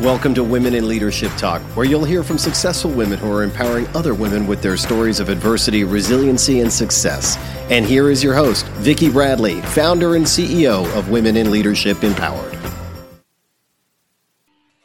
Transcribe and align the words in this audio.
Welcome 0.00 0.32
to 0.36 0.42
Women 0.42 0.74
in 0.74 0.88
Leadership 0.88 1.30
Talk, 1.32 1.60
where 1.76 1.84
you'll 1.84 2.06
hear 2.06 2.22
from 2.22 2.38
successful 2.38 2.90
women 2.90 3.18
who 3.18 3.30
are 3.30 3.42
empowering 3.42 3.86
other 3.88 4.14
women 4.14 4.46
with 4.46 4.62
their 4.62 4.78
stories 4.78 5.20
of 5.20 5.28
adversity, 5.28 5.84
resiliency, 5.84 6.60
and 6.60 6.72
success. 6.72 7.36
And 7.68 7.84
here 7.84 8.08
is 8.10 8.24
your 8.24 8.32
host, 8.32 8.64
Vicki 8.78 9.10
Bradley, 9.10 9.60
founder 9.60 10.14
and 10.14 10.24
CEO 10.24 10.90
of 10.96 11.10
Women 11.10 11.36
in 11.36 11.50
Leadership 11.50 12.02
Empowered. 12.02 12.58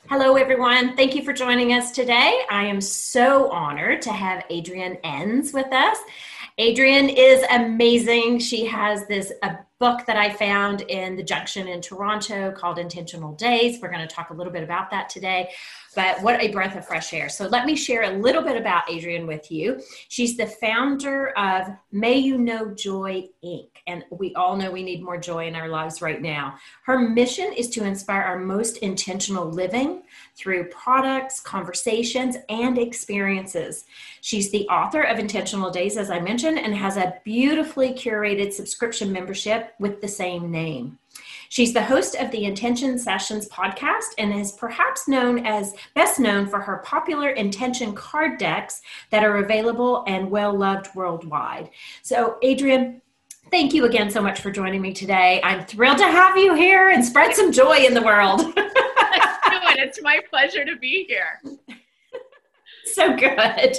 Hello, 0.09 0.35
everyone. 0.35 0.97
Thank 0.97 1.15
you 1.15 1.23
for 1.23 1.31
joining 1.31 1.71
us 1.71 1.91
today. 1.91 2.41
I 2.49 2.65
am 2.65 2.81
so 2.81 3.49
honored 3.51 4.01
to 4.01 4.11
have 4.11 4.43
Adrienne 4.51 4.97
Enns 5.05 5.53
with 5.53 5.71
us. 5.71 5.97
Adrienne 6.59 7.09
is 7.09 7.43
amazing. 7.51 8.39
She 8.39 8.65
has 8.65 9.05
this 9.07 9.33
a 9.43 9.57
book 9.77 10.05
that 10.05 10.15
I 10.15 10.31
found 10.31 10.83
in 10.83 11.17
the 11.17 11.23
Junction 11.23 11.67
in 11.67 11.81
Toronto 11.81 12.53
called 12.53 12.79
Intentional 12.79 13.33
Days. 13.33 13.81
We're 13.81 13.91
going 13.91 14.07
to 14.07 14.13
talk 14.15 14.29
a 14.29 14.33
little 14.33 14.53
bit 14.53 14.63
about 14.63 14.89
that 14.91 15.09
today 15.09 15.49
but 15.95 16.21
what 16.21 16.41
a 16.41 16.49
breath 16.49 16.75
of 16.75 16.85
fresh 16.85 17.13
air. 17.13 17.29
So 17.29 17.47
let 17.47 17.65
me 17.65 17.75
share 17.75 18.03
a 18.03 18.17
little 18.17 18.41
bit 18.41 18.57
about 18.57 18.89
Adrienne 18.91 19.27
with 19.27 19.51
you. 19.51 19.81
She's 20.09 20.37
the 20.37 20.47
founder 20.47 21.29
of 21.37 21.67
May 21.91 22.17
You 22.17 22.37
Know 22.37 22.73
Joy 22.73 23.29
Inc. 23.43 23.69
And 23.87 24.03
we 24.11 24.33
all 24.35 24.57
know 24.57 24.71
we 24.71 24.83
need 24.83 25.03
more 25.03 25.17
joy 25.17 25.47
in 25.47 25.55
our 25.55 25.69
lives 25.69 26.01
right 26.01 26.21
now. 26.21 26.55
Her 26.83 26.99
mission 26.99 27.53
is 27.53 27.69
to 27.71 27.83
inspire 27.85 28.21
our 28.21 28.39
most 28.39 28.77
intentional 28.77 29.49
living 29.49 30.03
through 30.35 30.65
products, 30.65 31.39
conversations, 31.39 32.35
and 32.49 32.77
experiences. 32.77 33.85
She's 34.21 34.51
the 34.51 34.67
author 34.67 35.03
of 35.03 35.19
Intentional 35.19 35.69
Days, 35.69 35.97
as 35.97 36.09
I 36.09 36.19
mentioned, 36.19 36.59
and 36.59 36.75
has 36.75 36.97
a 36.97 37.15
beautifully 37.23 37.93
curated 37.93 38.51
subscription 38.51 39.11
membership 39.11 39.73
with 39.79 40.01
the 40.01 40.07
same 40.07 40.51
name. 40.51 40.97
She's 41.49 41.73
the 41.73 41.83
host 41.83 42.15
of 42.15 42.31
the 42.31 42.45
Intention 42.45 42.97
Sessions 42.97 43.47
podcast 43.49 44.13
and 44.17 44.33
is 44.33 44.51
perhaps 44.53 45.07
known 45.07 45.45
as 45.45 45.73
best 45.93 46.19
known 46.19 46.47
for 46.47 46.59
her 46.59 46.77
popular 46.77 47.29
intention 47.29 47.93
card 47.93 48.37
decks 48.37 48.81
that 49.09 49.23
are 49.23 49.37
available 49.37 50.03
and 50.07 50.29
well 50.29 50.53
loved 50.53 50.93
worldwide. 50.95 51.69
So, 52.01 52.37
Adrienne, 52.43 53.01
thank 53.51 53.73
you 53.73 53.85
again 53.85 54.09
so 54.09 54.21
much 54.21 54.41
for 54.41 54.51
joining 54.51 54.81
me 54.81 54.93
today. 54.93 55.41
I'm 55.43 55.65
thrilled 55.65 55.97
to 55.99 56.07
have 56.07 56.37
you 56.37 56.53
here 56.55 56.89
and 56.89 57.03
spread 57.03 57.35
some 57.35 57.51
joy 57.51 57.77
in 57.77 57.93
the 57.93 58.01
world. 58.01 58.41
it's 59.77 60.01
my 60.01 60.19
pleasure 60.29 60.65
to 60.65 60.75
be 60.77 61.05
here 61.07 61.41
so 62.95 63.15
good. 63.15 63.75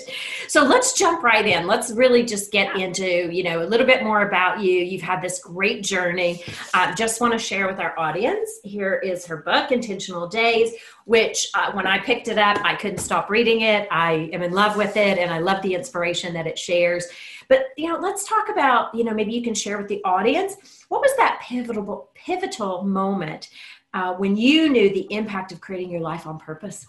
So 0.49 0.63
let's 0.63 0.93
jump 0.93 1.23
right 1.23 1.45
in. 1.45 1.67
Let's 1.67 1.91
really 1.91 2.23
just 2.23 2.53
get 2.53 2.77
into, 2.77 3.33
you 3.33 3.43
know, 3.43 3.63
a 3.63 3.67
little 3.67 3.87
bit 3.87 4.05
more 4.05 4.29
about 4.29 4.61
you. 4.61 4.79
You've 4.79 5.03
had 5.03 5.23
this 5.23 5.41
great 5.41 5.83
journey. 5.83 6.45
Uh, 6.75 6.95
just 6.95 7.21
want 7.21 7.33
to 7.33 7.39
share 7.39 7.67
with 7.67 7.81
our 7.81 7.99
audience. 7.99 8.61
Here 8.63 8.95
is 8.95 9.27
her 9.27 9.39
book, 9.39 9.73
Intentional 9.73 10.29
Days, 10.29 10.75
which 11.07 11.49
uh, 11.55 11.73
when 11.73 11.87
I 11.87 11.99
picked 11.99 12.29
it 12.29 12.39
up, 12.39 12.59
I 12.63 12.75
couldn't 12.77 12.99
stop 12.99 13.31
reading 13.31 13.63
it. 13.63 13.89
I 13.91 14.31
am 14.33 14.43
in 14.43 14.53
love 14.53 14.77
with 14.77 14.97
it 14.97 15.19
and 15.19 15.31
I 15.33 15.39
love 15.39 15.63
the 15.63 15.75
inspiration 15.75 16.35
that 16.35 16.47
it 16.47 16.59
shares. 16.59 17.07
But, 17.49 17.67
you 17.77 17.89
know, 17.89 17.99
let's 17.99 18.29
talk 18.29 18.49
about, 18.51 18.95
you 18.95 19.05
know, 19.05 19.15
maybe 19.15 19.33
you 19.33 19.43
can 19.43 19.55
share 19.55 19.79
with 19.79 19.89
the 19.89 20.03
audience 20.05 20.85
what 20.89 21.01
was 21.01 21.17
that 21.17 21.41
pivotal 21.43 22.11
pivotal 22.15 22.83
moment 22.83 23.49
uh, 23.95 24.15
when 24.15 24.37
you 24.37 24.69
knew 24.69 24.91
the 24.91 25.07
impact 25.11 25.53
of 25.53 25.61
creating 25.61 25.91
your 25.91 26.01
life 26.01 26.27
on 26.27 26.39
purpose? 26.39 26.87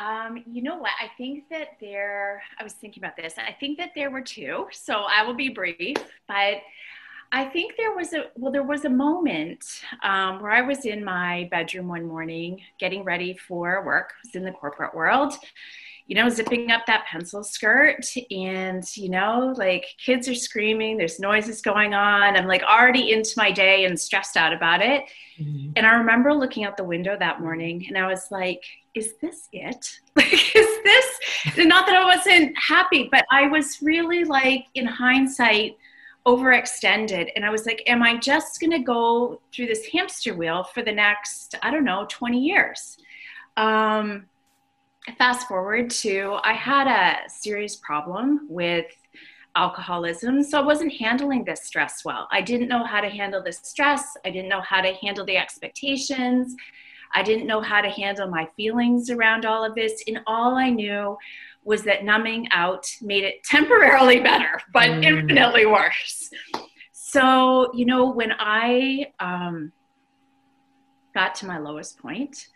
Um, 0.00 0.42
you 0.50 0.62
know 0.62 0.76
what? 0.76 0.92
I 1.00 1.10
think 1.18 1.44
that 1.50 1.76
there, 1.80 2.42
I 2.58 2.64
was 2.64 2.72
thinking 2.72 3.02
about 3.02 3.16
this. 3.16 3.34
I 3.36 3.52
think 3.52 3.76
that 3.78 3.90
there 3.94 4.10
were 4.10 4.22
two, 4.22 4.66
so 4.72 5.02
I 5.02 5.24
will 5.24 5.34
be 5.34 5.50
brief, 5.50 5.98
but 6.26 6.62
I 7.32 7.44
think 7.44 7.76
there 7.76 7.94
was 7.94 8.12
a, 8.12 8.24
well, 8.34 8.50
there 8.50 8.62
was 8.62 8.84
a 8.84 8.90
moment 8.90 9.64
um, 10.02 10.40
where 10.40 10.50
I 10.50 10.62
was 10.62 10.84
in 10.84 11.04
my 11.04 11.48
bedroom 11.50 11.86
one 11.86 12.06
morning 12.06 12.60
getting 12.78 13.04
ready 13.04 13.36
for 13.36 13.84
work. 13.84 14.12
I 14.16 14.28
was 14.28 14.34
in 14.34 14.44
the 14.44 14.50
corporate 14.52 14.94
world, 14.94 15.34
you 16.06 16.16
know, 16.16 16.28
zipping 16.28 16.72
up 16.72 16.86
that 16.86 17.06
pencil 17.06 17.44
skirt 17.44 18.04
and, 18.32 18.82
you 18.96 19.10
know, 19.10 19.54
like 19.56 19.86
kids 20.04 20.28
are 20.28 20.34
screaming, 20.34 20.96
there's 20.96 21.20
noises 21.20 21.62
going 21.62 21.94
on. 21.94 22.36
I'm 22.36 22.48
like 22.48 22.64
already 22.64 23.12
into 23.12 23.34
my 23.36 23.52
day 23.52 23.84
and 23.84 24.00
stressed 24.00 24.36
out 24.36 24.52
about 24.52 24.82
it. 24.82 25.04
Mm-hmm. 25.38 25.72
And 25.76 25.86
I 25.86 25.94
remember 25.94 26.34
looking 26.34 26.64
out 26.64 26.76
the 26.76 26.84
window 26.84 27.16
that 27.16 27.40
morning 27.40 27.84
and 27.86 27.96
I 27.96 28.08
was 28.08 28.26
like, 28.32 28.64
is 28.94 29.14
this 29.20 29.48
it? 29.52 30.00
Like, 30.16 30.32
is 30.32 30.82
this, 30.84 31.18
not 31.58 31.86
that 31.86 31.96
I 31.96 32.04
wasn't 32.04 32.54
happy, 32.58 33.08
but 33.10 33.24
I 33.30 33.46
was 33.46 33.80
really 33.80 34.24
like, 34.24 34.66
in 34.74 34.84
hindsight, 34.84 35.76
overextended. 36.26 37.30
And 37.34 37.44
I 37.44 37.50
was 37.50 37.64
like, 37.64 37.82
am 37.86 38.02
I 38.02 38.18
just 38.18 38.60
going 38.60 38.72
to 38.72 38.80
go 38.80 39.40
through 39.54 39.66
this 39.66 39.86
hamster 39.86 40.34
wheel 40.34 40.64
for 40.64 40.82
the 40.82 40.92
next, 40.92 41.54
I 41.62 41.70
don't 41.70 41.84
know, 41.84 42.06
20 42.10 42.38
years? 42.38 42.98
Um, 43.56 44.26
fast 45.16 45.48
forward 45.48 45.90
to, 45.90 46.38
I 46.42 46.52
had 46.52 46.86
a 46.86 47.28
serious 47.30 47.76
problem 47.76 48.46
with 48.48 48.86
alcoholism. 49.56 50.42
So 50.42 50.60
I 50.60 50.62
wasn't 50.62 50.92
handling 50.92 51.44
this 51.44 51.62
stress 51.64 52.04
well. 52.04 52.28
I 52.30 52.40
didn't 52.40 52.68
know 52.68 52.84
how 52.84 53.00
to 53.00 53.08
handle 53.08 53.42
the 53.42 53.52
stress. 53.52 54.16
I 54.24 54.30
didn't 54.30 54.48
know 54.48 54.60
how 54.60 54.80
to 54.80 54.92
handle 54.94 55.24
the 55.24 55.36
expectations. 55.36 56.54
I 57.14 57.22
didn't 57.22 57.46
know 57.46 57.60
how 57.60 57.80
to 57.80 57.88
handle 57.88 58.28
my 58.28 58.46
feelings 58.56 59.10
around 59.10 59.44
all 59.44 59.64
of 59.64 59.74
this. 59.74 60.02
And 60.06 60.20
all 60.26 60.56
I 60.56 60.70
knew 60.70 61.16
was 61.64 61.82
that 61.84 62.04
numbing 62.04 62.48
out 62.52 62.86
made 63.02 63.24
it 63.24 63.42
temporarily 63.44 64.20
better, 64.20 64.60
but 64.72 64.88
mm. 64.88 65.04
infinitely 65.04 65.66
worse. 65.66 66.30
So, 66.92 67.72
you 67.74 67.84
know, 67.86 68.10
when 68.10 68.32
I 68.38 69.06
um, 69.18 69.72
got 71.14 71.34
to 71.36 71.46
my 71.46 71.58
lowest 71.58 71.98
point, 71.98 72.48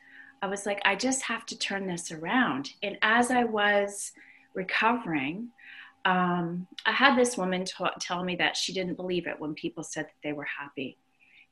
I 0.43 0.47
was 0.47 0.67
like, 0.67 0.81
I 0.85 0.95
just 0.95 1.23
have 1.23 1.47
to 1.47 1.59
turn 1.59 1.87
this 1.87 2.13
around. 2.13 2.71
And 2.83 2.99
as 3.03 3.31
I 3.31 3.45
was 3.45 4.13
recovering, 4.55 5.49
um, 6.05 6.67
I 6.85 6.93
had 6.93 7.17
this 7.17 7.37
woman 7.37 7.65
t- 7.65 7.85
tell 7.99 8.23
me 8.23 8.37
that 8.37 8.57
she 8.57 8.73
didn't 8.73 8.97
believe 8.97 9.27
it 9.27 9.41
when 9.41 9.55
people 9.55 9.83
said 9.83 10.05
that 10.05 10.23
they 10.23 10.33
were 10.33 10.45
happy. 10.45 10.99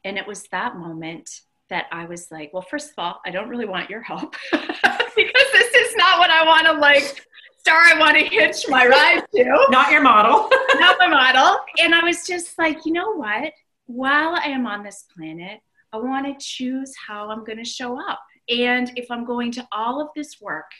And 0.05 0.19
it 0.19 0.27
was 0.27 0.45
that 0.49 0.77
moment 0.77 1.41
that 1.73 1.87
I 1.91 2.05
was 2.05 2.31
like, 2.31 2.53
well, 2.53 2.63
first 2.63 2.91
of 2.91 2.95
all, 2.99 3.21
I 3.25 3.31
don't 3.31 3.49
really 3.49 3.65
want 3.65 3.89
your 3.89 4.03
help 4.03 4.37
because 4.53 5.49
this 5.53 5.75
is 5.75 5.97
not 5.97 6.19
what 6.19 6.29
I 6.29 6.45
want 6.45 6.67
to 6.67 6.75
like 6.75 7.27
star 7.61 7.81
I 7.81 7.99
want 7.99 8.19
to 8.19 8.25
hitch 8.25 8.69
my 8.69 8.87
ride 8.87 9.23
to. 9.35 9.67
not 9.71 9.91
your 9.91 10.03
model. 10.03 10.51
not 10.75 10.97
my 10.99 11.09
model. 11.09 11.61
And 11.79 11.95
I 11.95 12.05
was 12.05 12.27
just 12.27 12.59
like, 12.59 12.85
you 12.85 12.93
know 12.93 13.15
what? 13.15 13.55
While 13.87 14.35
I 14.35 14.49
am 14.49 14.67
on 14.67 14.83
this 14.83 15.07
planet, 15.17 15.61
I 15.95 15.97
want 15.97 16.27
to 16.27 16.45
choose 16.45 16.93
how 17.07 17.31
I'm 17.31 17.43
going 17.43 17.59
to 17.59 17.65
show 17.65 17.99
up. 17.99 18.21
And 18.51 18.93
if 18.97 19.11
I'm 19.11 19.25
going 19.25 19.51
to 19.53 19.67
all 19.73 20.03
of 20.03 20.09
this 20.15 20.43
work 20.43 20.71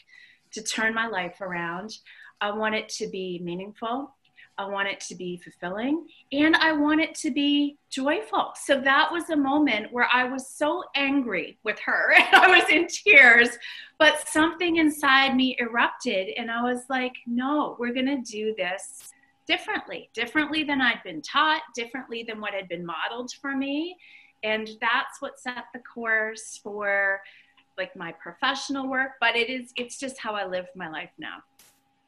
to 0.51 0.61
turn 0.61 0.93
my 0.93 1.07
life 1.07 1.41
around, 1.41 1.91
I 2.39 2.51
want 2.51 2.75
it 2.75 2.87
to 2.89 3.07
be 3.07 3.39
meaningful. 3.43 4.15
I 4.57 4.65
want 4.65 4.87
it 4.87 4.99
to 5.01 5.15
be 5.15 5.37
fulfilling 5.37 6.07
and 6.31 6.55
I 6.55 6.73
want 6.73 7.01
it 7.01 7.15
to 7.15 7.31
be 7.31 7.77
joyful. 7.89 8.53
So 8.55 8.79
that 8.81 9.11
was 9.11 9.29
a 9.29 9.35
moment 9.35 9.91
where 9.91 10.07
I 10.13 10.25
was 10.25 10.47
so 10.47 10.83
angry 10.95 11.57
with 11.63 11.79
her 11.79 12.13
and 12.17 12.35
I 12.35 12.47
was 12.47 12.69
in 12.69 12.87
tears, 12.87 13.49
but 13.97 14.27
something 14.27 14.77
inside 14.77 15.35
me 15.35 15.57
erupted 15.59 16.29
and 16.37 16.51
I 16.51 16.61
was 16.61 16.83
like, 16.89 17.13
no, 17.25 17.75
we're 17.79 17.93
going 17.93 18.05
to 18.05 18.21
do 18.31 18.53
this 18.55 19.11
differently, 19.47 20.09
differently 20.13 20.63
than 20.63 20.81
I'd 20.81 21.03
been 21.03 21.21
taught, 21.21 21.61
differently 21.75 22.23
than 22.27 22.39
what 22.39 22.53
had 22.53 22.69
been 22.69 22.85
modeled 22.85 23.31
for 23.41 23.55
me. 23.55 23.97
And 24.43 24.69
that's 24.79 25.19
what 25.19 25.39
set 25.39 25.65
the 25.73 25.79
course 25.79 26.59
for 26.61 27.21
like 27.77 27.95
my 27.95 28.11
professional 28.11 28.87
work, 28.87 29.13
but 29.19 29.35
it 29.35 29.49
is, 29.49 29.73
it's 29.75 29.97
just 29.97 30.19
how 30.19 30.35
I 30.35 30.45
live 30.45 30.67
my 30.75 30.89
life 30.89 31.09
now. 31.17 31.37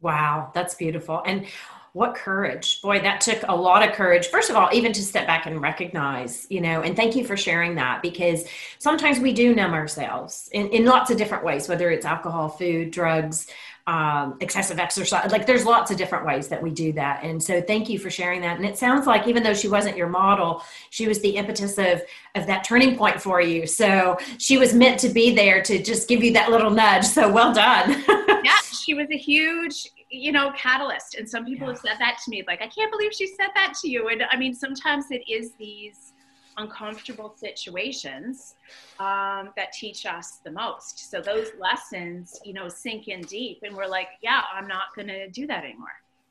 Wow, 0.01 0.51
that's 0.53 0.75
beautiful. 0.75 1.22
And 1.25 1.47
what 1.95 2.13
courage. 2.13 2.81
Boy, 2.81 3.00
that 3.00 3.22
took 3.22 3.41
a 3.47 3.56
lot 3.56 3.88
of 3.88 3.95
courage. 3.95 4.28
First 4.28 4.50
of 4.50 4.57
all, 4.57 4.67
even 4.73 4.91
to 4.91 5.01
step 5.01 5.25
back 5.25 5.45
and 5.45 5.61
recognize, 5.61 6.45
you 6.50 6.59
know, 6.59 6.81
and 6.81 6.94
thank 6.94 7.16
you 7.16 7.23
for 7.23 7.38
sharing 7.38 7.75
that 7.75 8.01
because 8.01 8.44
sometimes 8.79 9.17
we 9.17 9.31
do 9.31 9.55
numb 9.55 9.73
ourselves 9.73 10.49
in, 10.52 10.67
in 10.72 10.84
lots 10.84 11.09
of 11.09 11.16
different 11.16 11.46
ways, 11.46 11.69
whether 11.69 11.90
it's 11.90 12.05
alcohol, 12.05 12.49
food, 12.49 12.91
drugs, 12.91 13.47
um, 13.87 14.35
excessive 14.41 14.78
exercise. 14.78 15.31
Like 15.31 15.46
there's 15.46 15.64
lots 15.64 15.90
of 15.90 15.96
different 15.96 16.25
ways 16.25 16.49
that 16.49 16.61
we 16.61 16.69
do 16.69 16.91
that. 16.93 17.23
And 17.23 17.41
so 17.41 17.61
thank 17.61 17.87
you 17.87 17.97
for 17.97 18.09
sharing 18.09 18.41
that. 18.41 18.58
And 18.58 18.66
it 18.66 18.78
sounds 18.78 19.08
like 19.08 19.25
even 19.28 19.41
though 19.41 19.53
she 19.53 19.69
wasn't 19.69 19.96
your 19.96 20.09
model, 20.09 20.64
she 20.90 21.08
was 21.08 21.22
the 21.22 21.37
impetus 21.37 21.78
of, 21.78 22.02
of 22.35 22.46
that 22.47 22.66
turning 22.66 22.97
point 22.97 23.22
for 23.22 23.40
you. 23.40 23.66
So 23.67 24.17
she 24.37 24.58
was 24.58 24.73
meant 24.73 24.99
to 24.99 25.08
be 25.09 25.34
there 25.34 25.61
to 25.61 25.81
just 25.81 26.09
give 26.09 26.22
you 26.25 26.34
that 26.34 26.52
little 26.52 26.72
nudge. 26.72 27.05
So 27.05 27.31
well 27.31 27.53
done. 27.53 28.03
yeah, 28.43 28.58
she 28.84 28.93
was 28.93 29.08
a 29.11 29.17
huge 29.17 29.91
you 30.16 30.32
know, 30.32 30.52
catalyst. 30.56 31.16
And 31.16 31.29
some 31.29 31.46
people 31.46 31.67
have 31.67 31.78
said 31.78 31.96
that 32.00 32.17
to 32.23 32.32
me, 32.32 32.44
like, 32.47 32.62
I 32.62 32.67
can't 32.67 32.91
believe 32.91 33.14
she 33.14 33.28
said 33.28 33.50
that 33.56 33.73
to 33.82 33.90
you. 33.90 34.09
And 34.09 34.23
I 34.32 34.38
mean, 34.38 34.53
sometimes 34.53 35.06
it 35.12 35.23
is 35.29 35.53
these 35.59 36.14
uncomfortable 36.58 37.34
situations 37.35 38.56
um, 39.00 39.50
that 39.56 39.73
teach 39.73 40.06
us 40.06 40.40
the 40.44 40.52
most. 40.52 41.09
So 41.12 41.22
those 41.22 41.47
lessons, 41.59 42.40
you 42.44 42.53
know, 42.53 42.70
sink 42.70 43.08
in 43.08 43.22
deep, 43.22 43.59
and 43.64 43.76
we're 43.76 43.88
like, 43.88 44.08
yeah, 44.22 44.41
I'm 44.53 44.67
not 44.67 44.96
going 44.96 45.08
to 45.08 45.29
do 45.29 45.47
that 45.47 45.64
anymore. 45.64 45.90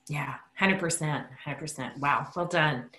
Yeah, 0.08 0.34
100%. 0.60 1.26
100%. 1.46 1.98
Wow, 1.98 2.28
well 2.36 2.46
done. 2.46 2.90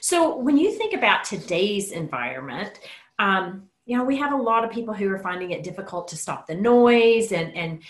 So 0.00 0.36
when 0.36 0.56
you 0.56 0.72
think 0.72 0.94
about 0.94 1.24
today's 1.24 1.90
environment, 1.90 2.78
um, 3.18 3.68
you 3.84 3.96
know, 3.96 4.04
we 4.04 4.16
have 4.18 4.32
a 4.32 4.36
lot 4.36 4.64
of 4.64 4.70
people 4.70 4.94
who 4.94 5.10
are 5.10 5.18
finding 5.18 5.50
it 5.50 5.64
difficult 5.64 6.06
to 6.08 6.16
stop 6.16 6.46
the 6.46 6.54
noise 6.54 7.32
and, 7.32 7.54
and 7.56 7.82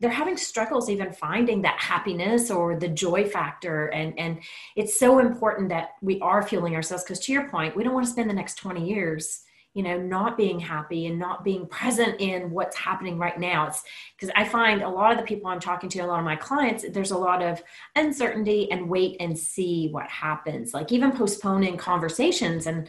they're 0.00 0.10
having 0.10 0.36
struggles 0.36 0.88
even 0.88 1.12
finding 1.12 1.62
that 1.62 1.80
happiness 1.80 2.50
or 2.50 2.78
the 2.78 2.88
joy 2.88 3.24
factor. 3.24 3.86
And, 3.86 4.18
and 4.18 4.40
it's 4.76 4.98
so 4.98 5.18
important 5.18 5.70
that 5.70 5.90
we 6.00 6.20
are 6.20 6.42
fueling 6.42 6.74
ourselves 6.74 7.04
because 7.04 7.18
to 7.20 7.32
your 7.32 7.48
point, 7.48 7.76
we 7.76 7.82
don't 7.82 7.94
want 7.94 8.06
to 8.06 8.12
spend 8.12 8.30
the 8.30 8.34
next 8.34 8.56
20 8.56 8.88
years 8.88 9.42
you 9.74 9.82
know 9.82 9.98
not 9.98 10.36
being 10.36 10.58
happy 10.58 11.06
and 11.06 11.18
not 11.18 11.44
being 11.44 11.66
present 11.66 12.20
in 12.20 12.50
what's 12.50 12.76
happening 12.76 13.18
right 13.18 13.38
now 13.38 13.66
it's 13.66 13.84
because 14.16 14.32
i 14.34 14.44
find 14.44 14.82
a 14.82 14.88
lot 14.88 15.12
of 15.12 15.18
the 15.18 15.24
people 15.24 15.48
i'm 15.48 15.60
talking 15.60 15.88
to 15.88 16.00
a 16.00 16.06
lot 16.06 16.18
of 16.18 16.24
my 16.24 16.34
clients 16.34 16.84
there's 16.90 17.10
a 17.10 17.16
lot 17.16 17.42
of 17.42 17.62
uncertainty 17.94 18.68
and 18.72 18.88
wait 18.88 19.16
and 19.20 19.38
see 19.38 19.88
what 19.90 20.08
happens 20.08 20.72
like 20.74 20.90
even 20.90 21.12
postponing 21.12 21.76
conversations 21.76 22.66
and 22.66 22.88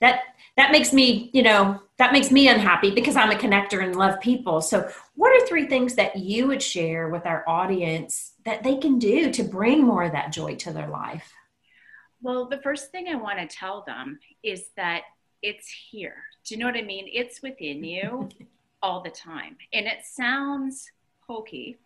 that 0.00 0.20
that 0.60 0.70
makes 0.72 0.92
me 0.92 1.30
you 1.32 1.42
know 1.42 1.80
that 1.98 2.12
makes 2.12 2.30
me 2.30 2.48
unhappy 2.48 2.90
because 2.90 3.16
i'm 3.16 3.30
a 3.30 3.34
connector 3.34 3.82
and 3.82 3.96
love 3.96 4.20
people 4.20 4.60
so 4.60 4.88
what 5.14 5.32
are 5.32 5.46
three 5.46 5.66
things 5.66 5.94
that 5.94 6.16
you 6.16 6.46
would 6.46 6.62
share 6.62 7.08
with 7.08 7.26
our 7.26 7.42
audience 7.48 8.32
that 8.44 8.62
they 8.62 8.76
can 8.76 8.98
do 8.98 9.30
to 9.30 9.42
bring 9.42 9.82
more 9.82 10.04
of 10.04 10.12
that 10.12 10.32
joy 10.32 10.54
to 10.54 10.72
their 10.72 10.88
life 10.88 11.32
well 12.22 12.46
the 12.46 12.58
first 12.58 12.90
thing 12.90 13.08
i 13.08 13.14
want 13.14 13.38
to 13.38 13.46
tell 13.46 13.82
them 13.86 14.18
is 14.42 14.66
that 14.76 15.02
it's 15.42 15.70
here. 15.90 16.16
Do 16.44 16.54
you 16.54 16.60
know 16.60 16.66
what 16.66 16.76
I 16.76 16.82
mean? 16.82 17.08
It's 17.12 17.42
within 17.42 17.84
you 17.84 18.28
all 18.82 19.02
the 19.02 19.10
time. 19.10 19.56
And 19.72 19.86
it 19.86 20.04
sounds 20.04 20.90
hokey, 21.26 21.78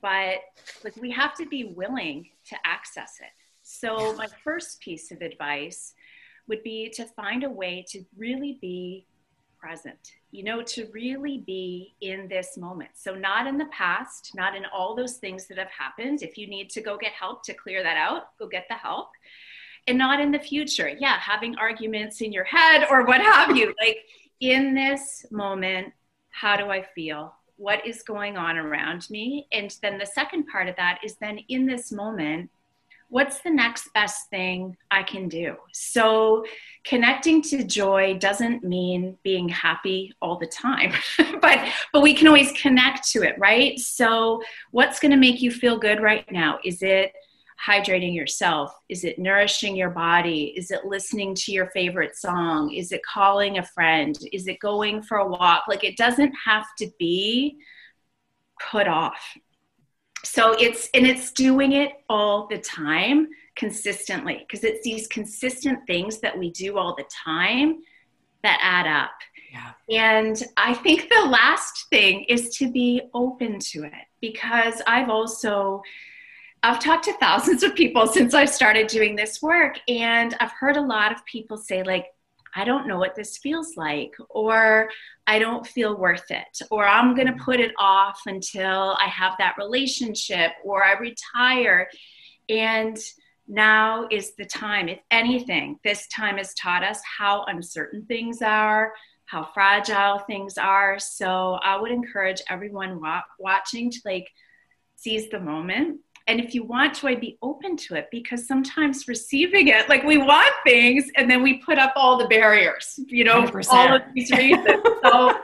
but 0.00 0.38
like 0.84 0.96
we 0.96 1.10
have 1.12 1.34
to 1.36 1.46
be 1.46 1.64
willing 1.64 2.28
to 2.48 2.56
access 2.64 3.18
it. 3.20 3.30
So 3.62 4.14
my 4.14 4.28
first 4.44 4.80
piece 4.80 5.10
of 5.10 5.22
advice 5.22 5.94
would 6.48 6.62
be 6.62 6.90
to 6.90 7.04
find 7.04 7.44
a 7.44 7.50
way 7.50 7.84
to 7.88 8.04
really 8.16 8.58
be 8.60 9.06
present, 9.58 10.12
you 10.30 10.44
know, 10.44 10.62
to 10.62 10.88
really 10.92 11.38
be 11.38 11.94
in 12.00 12.28
this 12.28 12.56
moment. 12.56 12.90
So, 12.94 13.14
not 13.14 13.46
in 13.46 13.58
the 13.58 13.66
past, 13.66 14.32
not 14.34 14.54
in 14.54 14.64
all 14.66 14.94
those 14.94 15.16
things 15.16 15.46
that 15.48 15.58
have 15.58 15.70
happened. 15.70 16.22
If 16.22 16.38
you 16.38 16.46
need 16.46 16.70
to 16.70 16.80
go 16.80 16.96
get 16.96 17.12
help 17.12 17.42
to 17.44 17.54
clear 17.54 17.82
that 17.82 17.96
out, 17.96 18.36
go 18.38 18.46
get 18.46 18.66
the 18.68 18.74
help 18.74 19.08
and 19.86 19.98
not 19.98 20.20
in 20.20 20.30
the 20.30 20.38
future. 20.38 20.88
Yeah, 20.88 21.18
having 21.18 21.56
arguments 21.56 22.20
in 22.20 22.32
your 22.32 22.44
head 22.44 22.86
or 22.90 23.04
what 23.04 23.20
have 23.20 23.56
you. 23.56 23.74
Like 23.80 23.98
in 24.40 24.74
this 24.74 25.26
moment, 25.30 25.92
how 26.30 26.56
do 26.56 26.70
I 26.70 26.82
feel? 26.94 27.34
What 27.56 27.86
is 27.86 28.02
going 28.02 28.36
on 28.36 28.58
around 28.58 29.08
me? 29.10 29.46
And 29.52 29.74
then 29.82 29.98
the 29.98 30.06
second 30.06 30.46
part 30.46 30.68
of 30.68 30.76
that 30.76 31.00
is 31.02 31.16
then 31.16 31.38
in 31.48 31.66
this 31.66 31.92
moment, 31.92 32.50
what's 33.08 33.40
the 33.40 33.50
next 33.50 33.92
best 33.94 34.28
thing 34.30 34.76
I 34.90 35.02
can 35.02 35.28
do? 35.28 35.56
So 35.72 36.44
connecting 36.84 37.42
to 37.42 37.64
joy 37.64 38.18
doesn't 38.18 38.64
mean 38.64 39.16
being 39.22 39.48
happy 39.48 40.12
all 40.20 40.38
the 40.38 40.46
time, 40.46 40.92
but 41.40 41.68
but 41.92 42.02
we 42.02 42.14
can 42.14 42.26
always 42.26 42.52
connect 42.52 43.08
to 43.10 43.22
it, 43.22 43.36
right? 43.38 43.78
So 43.78 44.42
what's 44.70 44.98
going 44.98 45.12
to 45.12 45.16
make 45.16 45.40
you 45.40 45.50
feel 45.50 45.78
good 45.78 46.00
right 46.00 46.30
now? 46.30 46.58
Is 46.64 46.82
it 46.82 47.12
hydrating 47.64 48.14
yourself? 48.14 48.72
Is 48.88 49.04
it 49.04 49.18
nourishing 49.18 49.76
your 49.76 49.90
body? 49.90 50.54
Is 50.56 50.70
it 50.70 50.84
listening 50.84 51.34
to 51.36 51.52
your 51.52 51.70
favorite 51.70 52.16
song? 52.16 52.72
Is 52.72 52.92
it 52.92 53.00
calling 53.02 53.58
a 53.58 53.64
friend? 53.64 54.16
Is 54.32 54.46
it 54.46 54.60
going 54.60 55.02
for 55.02 55.18
a 55.18 55.26
walk? 55.26 55.64
Like 55.68 55.84
it 55.84 55.96
doesn't 55.96 56.34
have 56.44 56.66
to 56.78 56.90
be 56.98 57.56
put 58.70 58.88
off. 58.88 59.36
So 60.26 60.52
it's, 60.58 60.88
and 60.92 61.06
it's 61.06 61.30
doing 61.32 61.72
it 61.72 61.92
all 62.08 62.46
the 62.48 62.58
time 62.58 63.28
consistently 63.54 64.44
because 64.46 64.64
it's 64.64 64.82
these 64.84 65.06
consistent 65.06 65.86
things 65.86 66.18
that 66.20 66.36
we 66.36 66.50
do 66.50 66.78
all 66.78 66.94
the 66.94 67.04
time 67.24 67.82
that 68.42 68.58
add 68.60 68.86
up. 68.86 69.12
Yeah. 69.52 69.72
And 69.88 70.42
I 70.56 70.74
think 70.74 71.08
the 71.08 71.28
last 71.28 71.88
thing 71.88 72.24
is 72.24 72.56
to 72.56 72.70
be 72.70 73.02
open 73.14 73.58
to 73.60 73.84
it 73.84 73.92
because 74.20 74.82
I've 74.86 75.08
also 75.08 75.82
I've 76.62 76.80
talked 76.80 77.04
to 77.04 77.12
thousands 77.14 77.62
of 77.62 77.74
people 77.74 78.06
since 78.12 78.34
I've 78.34 78.50
started 78.50 78.88
doing 78.88 79.14
this 79.14 79.40
work, 79.40 79.78
and 79.88 80.36
I've 80.40 80.52
heard 80.52 80.76
a 80.76 80.80
lot 80.80 81.12
of 81.12 81.24
people 81.24 81.56
say, 81.56 81.82
like, 81.82 82.06
I 82.56 82.64
don't 82.64 82.88
know 82.88 82.98
what 82.98 83.14
this 83.14 83.36
feels 83.36 83.76
like, 83.76 84.14
or 84.30 84.88
I 85.26 85.38
don't 85.38 85.66
feel 85.66 85.94
worth 85.94 86.30
it, 86.30 86.58
or 86.70 86.88
I'm 86.88 87.14
going 87.14 87.26
to 87.26 87.34
mm-hmm. 87.34 87.44
put 87.44 87.60
it 87.60 87.72
off 87.78 88.20
until 88.26 88.96
I 88.98 89.08
have 89.08 89.34
that 89.38 89.56
relationship, 89.58 90.52
or 90.64 90.82
I 90.82 90.94
retire. 90.94 91.88
And 92.48 92.96
now 93.46 94.08
is 94.10 94.34
the 94.36 94.46
time. 94.46 94.88
If 94.88 95.00
anything, 95.10 95.78
this 95.84 96.08
time 96.08 96.38
has 96.38 96.54
taught 96.54 96.82
us 96.82 97.00
how 97.18 97.44
uncertain 97.44 98.06
things 98.06 98.40
are, 98.40 98.94
how 99.26 99.44
fragile 99.52 100.20
things 100.20 100.56
are. 100.56 100.98
So 100.98 101.58
I 101.62 101.78
would 101.78 101.92
encourage 101.92 102.40
everyone 102.48 103.00
watching 103.38 103.90
to 103.90 104.00
like 104.04 104.28
seize 104.96 105.28
the 105.28 105.40
moment 105.40 106.00
and 106.28 106.40
if 106.40 106.54
you 106.54 106.64
want 106.64 106.94
to, 106.94 107.08
I'd 107.08 107.20
be 107.20 107.38
open 107.40 107.76
to 107.76 107.94
it 107.94 108.08
because 108.10 108.48
sometimes 108.48 109.06
receiving 109.06 109.68
it, 109.68 109.88
like 109.88 110.02
we 110.02 110.18
want 110.18 110.52
things 110.64 111.04
and 111.16 111.30
then 111.30 111.42
we 111.42 111.58
put 111.58 111.78
up 111.78 111.92
all 111.94 112.18
the 112.18 112.26
barriers, 112.26 112.98
you 113.06 113.22
know, 113.22 113.42
100%. 113.42 113.66
all 113.70 113.94
of 113.94 114.02
these 114.12 114.30
reasons. 114.32 114.82
so 115.04 115.38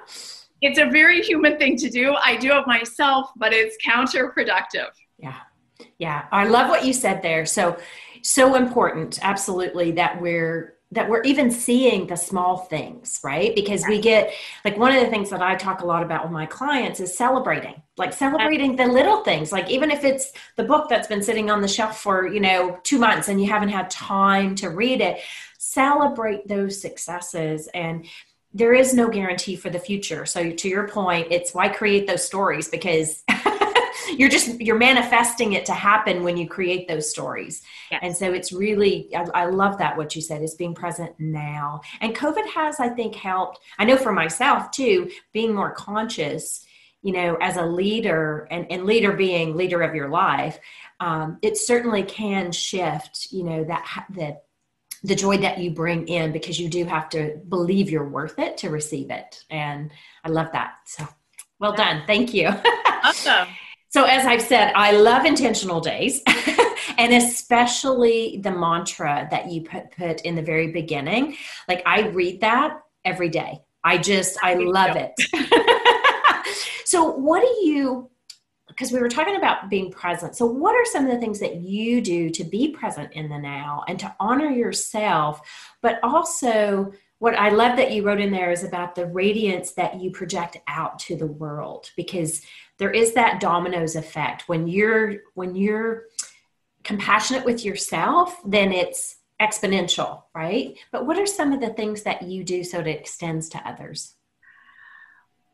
it's 0.61 0.79
a 0.79 0.87
very 0.87 1.23
human 1.23 1.57
thing 1.57 1.77
to 1.77 1.89
do. 1.89 2.15
I 2.25 2.37
do 2.37 2.53
it 2.59 2.67
myself, 2.67 3.31
but 3.37 3.53
it's 3.53 3.77
counterproductive. 3.87 4.91
Yeah. 5.19 5.37
Yeah. 5.99 6.27
I 6.33 6.47
love 6.47 6.69
what 6.69 6.85
you 6.85 6.93
said 6.93 7.23
there. 7.23 7.47
So, 7.47 7.79
so 8.23 8.57
important. 8.57 9.21
Absolutely. 9.23 9.93
That 9.93 10.21
we're, 10.21 10.72
that 10.93 11.09
we're 11.09 11.23
even 11.23 11.51
seeing 11.51 12.07
the 12.07 12.17
small 12.17 12.59
things, 12.59 13.19
right? 13.25 13.55
Because 13.55 13.85
we 13.89 13.99
get 13.99 14.33
like 14.63 14.77
one 14.77 14.95
of 14.95 15.03
the 15.03 15.11
things 15.11 15.31
that 15.31 15.41
I 15.41 15.57
talk 15.57 15.81
a 15.81 15.87
lot 15.87 16.03
about 16.03 16.25
with 16.25 16.33
my 16.33 16.45
clients 16.45 17.01
is 17.01 17.17
celebrating, 17.17 17.83
like 17.97 18.13
celebrating 18.13 18.77
the 18.77 18.87
little 18.87 19.25
things. 19.25 19.53
Like 19.53 19.71
even 19.71 19.91
if 19.91 20.05
it's 20.05 20.33
the 20.57 20.65
book 20.65 20.91
that's 20.91 21.09
been 21.09 21.23
sitting 21.23 21.51
on 21.51 21.63
the 21.63 21.69
shelf 21.69 21.99
for, 21.99 22.27
you 22.27 22.41
know, 22.41 22.79
2 22.83 22.99
months 22.99 23.29
and 23.29 23.41
you 23.41 23.49
haven't 23.49 23.71
had 23.71 23.89
time 23.89 24.55
to 24.57 24.69
read 24.69 25.01
it, 25.01 25.21
celebrate 25.59 26.47
those 26.47 26.81
successes 26.81 27.69
and 27.73 28.07
there 28.55 28.75
is 28.75 28.93
no 28.93 29.09
guarantee 29.09 29.57
for 29.57 29.71
the 29.71 29.79
future. 29.79 30.27
So 30.27 30.51
to 30.51 30.69
your 30.69 30.87
point, 30.87 31.29
it's 31.31 31.55
why 31.55 31.71
create 31.71 32.07
those 32.07 32.23
stories 32.23 32.69
because 32.69 33.25
you're 34.17 34.29
just 34.29 34.61
you're 34.61 34.79
manifesting 34.79 35.53
it 35.53 35.67
to 35.67 35.73
happen 35.73 36.23
when 36.23 36.37
you 36.37 36.49
create 36.49 36.89
those 36.89 37.11
stories. 37.11 37.63
Yes. 37.91 38.01
and 38.03 38.17
so 38.17 38.33
it's 38.33 38.53
really 38.53 39.09
I, 39.15 39.27
I, 39.35 39.45
love 39.47 39.79
that 39.79 39.97
what 39.97 40.17
you 40.17 40.23
said 40.23 40.43
is 40.43 40.55
being 40.55 40.75
present 40.75 41.15
now. 41.19 41.81
And 42.01 42.15
covid 42.15 42.47
has 42.49 42.81
i 42.81 42.89
think 42.89 43.15
helped 43.15 43.61
i 43.79 43.85
know 43.85 43.97
for 43.97 44.13
myself 44.13 44.71
too 44.71 45.11
being 45.33 45.55
more 45.55 45.73
conscious 45.73 46.65
you 47.03 47.13
know 47.13 47.37
as 47.41 47.57
a 47.57 47.65
leader 47.65 48.47
and, 48.51 48.67
and 48.71 48.85
leader 48.85 49.13
being 49.13 49.57
leader 49.57 49.83
of 49.83 49.95
your 49.95 50.09
life 50.09 50.59
um, 51.01 51.39
it 51.43 51.57
certainly 51.57 52.03
can 52.03 52.53
shift 52.53 53.29
you 53.31 53.45
know 53.45 53.65
that 53.65 54.07
that 54.11 54.45
the 55.05 55.15
joy 55.15 55.37
that 55.39 55.59
you 55.59 55.71
bring 55.71 56.07
in 56.07 56.33
because 56.33 56.61
you 56.61 56.69
do 56.69 56.85
have 56.85 57.09
to 57.11 57.41
believe 57.49 57.91
you're 57.91 58.09
worth 58.09 58.39
it 58.39 58.57
to 58.59 58.71
receive 58.71 59.11
it. 59.11 59.45
And 59.51 59.91
i 60.25 60.29
love 60.29 60.53
that. 60.53 60.75
So 60.87 61.07
well 61.59 61.75
done. 61.75 62.03
Thank 62.07 62.35
you. 62.35 62.51
Awesome 63.05 63.49
so, 63.93 64.05
as 64.05 64.25
I've 64.25 64.41
said, 64.41 64.73
I 64.75 64.93
love 64.93 65.27
intentional 65.27 65.79
days, 65.79 66.23
and 66.99 67.13
especially 67.13 68.41
the 68.43 68.51
mantra 68.51 69.29
that 69.31 69.51
you 69.51 69.61
put, 69.61 69.91
put 69.91 70.23
in 70.23 70.35
the 70.35 70.41
very 70.41 70.69
beginning. 70.69 71.37
Like, 71.69 71.83
I 71.85 72.09
read 72.09 72.41
that 72.41 72.81
every 73.05 73.29
day. 73.29 73.61
I 73.85 73.99
just, 73.99 74.39
I 74.43 74.55
love 74.55 74.97
it. 74.97 75.13
so, 76.87 77.05
what 77.05 77.43
do 77.43 77.67
you, 77.67 78.09
because 78.67 78.93
we 78.93 78.99
were 78.99 79.11
talking 79.11 79.37
about 79.37 79.69
being 79.69 79.93
present. 79.93 80.37
So, 80.37 80.47
what 80.47 80.75
are 80.75 80.87
some 80.87 81.05
of 81.05 81.13
the 81.13 81.19
things 81.19 81.39
that 81.41 81.57
you 81.57 82.01
do 82.01 82.31
to 82.31 82.45
be 82.45 82.71
present 82.71 83.13
in 83.13 83.29
the 83.29 83.39
now 83.39 83.85
and 83.89 83.99
to 83.99 84.17
honor 84.19 84.49
yourself, 84.49 85.43
but 85.83 86.01
also 86.03 86.93
what 87.23 87.39
I 87.39 87.51
love 87.51 87.77
that 87.77 87.93
you 87.93 88.03
wrote 88.03 88.21
in 88.21 88.33
there 88.33 88.51
is 88.51 88.65
about 88.65 88.97
the 88.97 89.07
radiance 89.07 89.75
that 89.75 90.01
you 90.01 90.11
project 90.11 90.57
out 90.67 90.99
to 91.01 91.15
the 91.15 91.29
world 91.29 91.93
because 91.95 92.43
there 92.83 92.91
is 92.91 93.15
that 93.15 93.39
dominoes 93.39 93.95
effect. 93.95 94.49
When 94.49 94.67
you're 94.67 95.19
when 95.35 95.55
you're 95.55 96.07
compassionate 96.83 97.45
with 97.45 97.65
yourself 97.65 98.41
then 98.45 98.73
it's 98.73 99.19
exponential 99.41 100.25
right? 100.35 100.77
But 100.91 101.07
what 101.07 101.17
are 101.17 101.27
some 101.27 101.53
of 101.53 101.61
the 101.61 101.73
things 101.75 102.03
that 102.03 102.23
you 102.23 102.43
do 102.43 102.65
so 102.65 102.81
it 102.81 102.89
extends 102.89 103.49
to 103.51 103.69
others? 103.69 104.17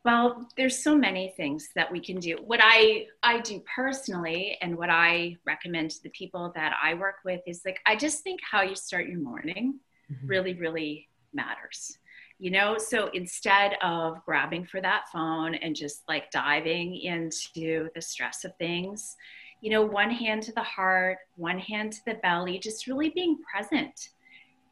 Well 0.03 0.49
there's 0.57 0.83
so 0.83 0.97
many 0.97 1.35
things 1.37 1.69
that 1.75 1.91
we 1.91 1.99
can 1.99 2.19
do. 2.19 2.39
What 2.43 2.61
i 2.63 3.05
i 3.21 3.41
do 3.41 3.61
personally 3.75 4.57
and 4.63 4.75
what 4.75 4.89
i 4.89 5.37
recommend 5.45 5.91
to 5.91 6.01
the 6.01 6.09
people 6.09 6.51
that 6.55 6.75
i 6.81 6.95
work 6.95 7.17
with 7.23 7.41
is 7.45 7.61
like 7.63 7.79
i 7.85 7.95
just 7.95 8.23
think 8.23 8.39
how 8.41 8.63
you 8.63 8.73
start 8.73 9.07
your 9.07 9.19
morning 9.19 9.79
mm-hmm. 10.11 10.25
really 10.25 10.55
really 10.55 11.07
matters 11.31 11.99
you 12.39 12.49
know 12.49 12.77
so 12.77 13.09
instead 13.13 13.75
of 13.81 14.23
grabbing 14.25 14.65
for 14.65 14.81
that 14.81 15.05
phone 15.11 15.55
and 15.55 15.75
just 15.75 16.03
like 16.07 16.31
diving 16.31 16.95
into 16.95 17.89
the 17.93 18.01
stress 18.01 18.43
of 18.45 18.55
things 18.57 19.15
you 19.61 19.69
know 19.69 19.83
one 19.83 20.09
hand 20.09 20.41
to 20.41 20.51
the 20.53 20.63
heart 20.63 21.17
one 21.35 21.59
hand 21.59 21.91
to 21.91 21.99
the 22.05 22.15
belly 22.23 22.57
just 22.57 22.87
really 22.87 23.09
being 23.09 23.37
present 23.51 24.09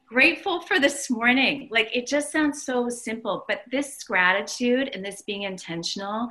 grateful 0.08 0.60
for 0.60 0.80
this 0.80 1.10
morning. 1.10 1.68
Like 1.70 1.94
it 1.94 2.06
just 2.06 2.32
sounds 2.32 2.62
so 2.64 2.88
simple, 2.88 3.44
but 3.46 3.60
this 3.70 4.02
gratitude 4.02 4.90
and 4.94 5.04
this 5.04 5.22
being 5.22 5.42
intentional, 5.42 6.28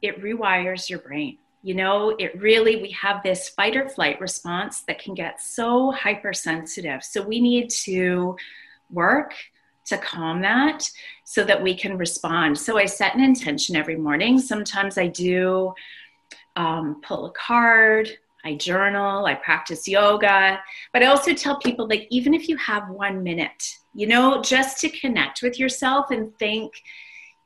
it 0.00 0.22
rewires 0.22 0.88
your 0.88 1.00
brain. 1.00 1.38
You 1.62 1.74
know, 1.74 2.14
it 2.18 2.40
really, 2.40 2.76
we 2.76 2.90
have 2.92 3.22
this 3.22 3.48
fight 3.50 3.76
or 3.76 3.88
flight 3.88 4.20
response 4.20 4.82
that 4.82 4.98
can 5.00 5.14
get 5.14 5.40
so 5.40 5.90
hypersensitive. 5.90 7.02
So 7.02 7.20
we 7.20 7.40
need 7.40 7.68
to 7.84 8.36
work 8.90 9.34
to 9.86 9.98
calm 9.98 10.40
that 10.42 10.88
so 11.24 11.44
that 11.44 11.62
we 11.62 11.74
can 11.74 11.96
respond. 11.96 12.58
So 12.58 12.78
I 12.78 12.86
set 12.86 13.14
an 13.14 13.22
intention 13.22 13.76
every 13.76 13.96
morning. 13.96 14.38
Sometimes 14.38 14.98
I 14.98 15.06
do 15.06 15.74
um, 16.56 17.00
pull 17.02 17.26
a 17.26 17.30
card, 17.32 18.10
I 18.44 18.54
journal, 18.54 19.26
I 19.26 19.34
practice 19.34 19.86
yoga, 19.86 20.60
but 20.92 21.02
I 21.02 21.06
also 21.06 21.34
tell 21.34 21.58
people 21.58 21.88
like, 21.88 22.06
even 22.10 22.34
if 22.34 22.48
you 22.48 22.56
have 22.56 22.88
one 22.88 23.22
minute, 23.22 23.62
you 23.94 24.06
know, 24.06 24.42
just 24.42 24.80
to 24.80 24.88
connect 24.88 25.42
with 25.42 25.58
yourself 25.58 26.10
and 26.10 26.34
think, 26.38 26.72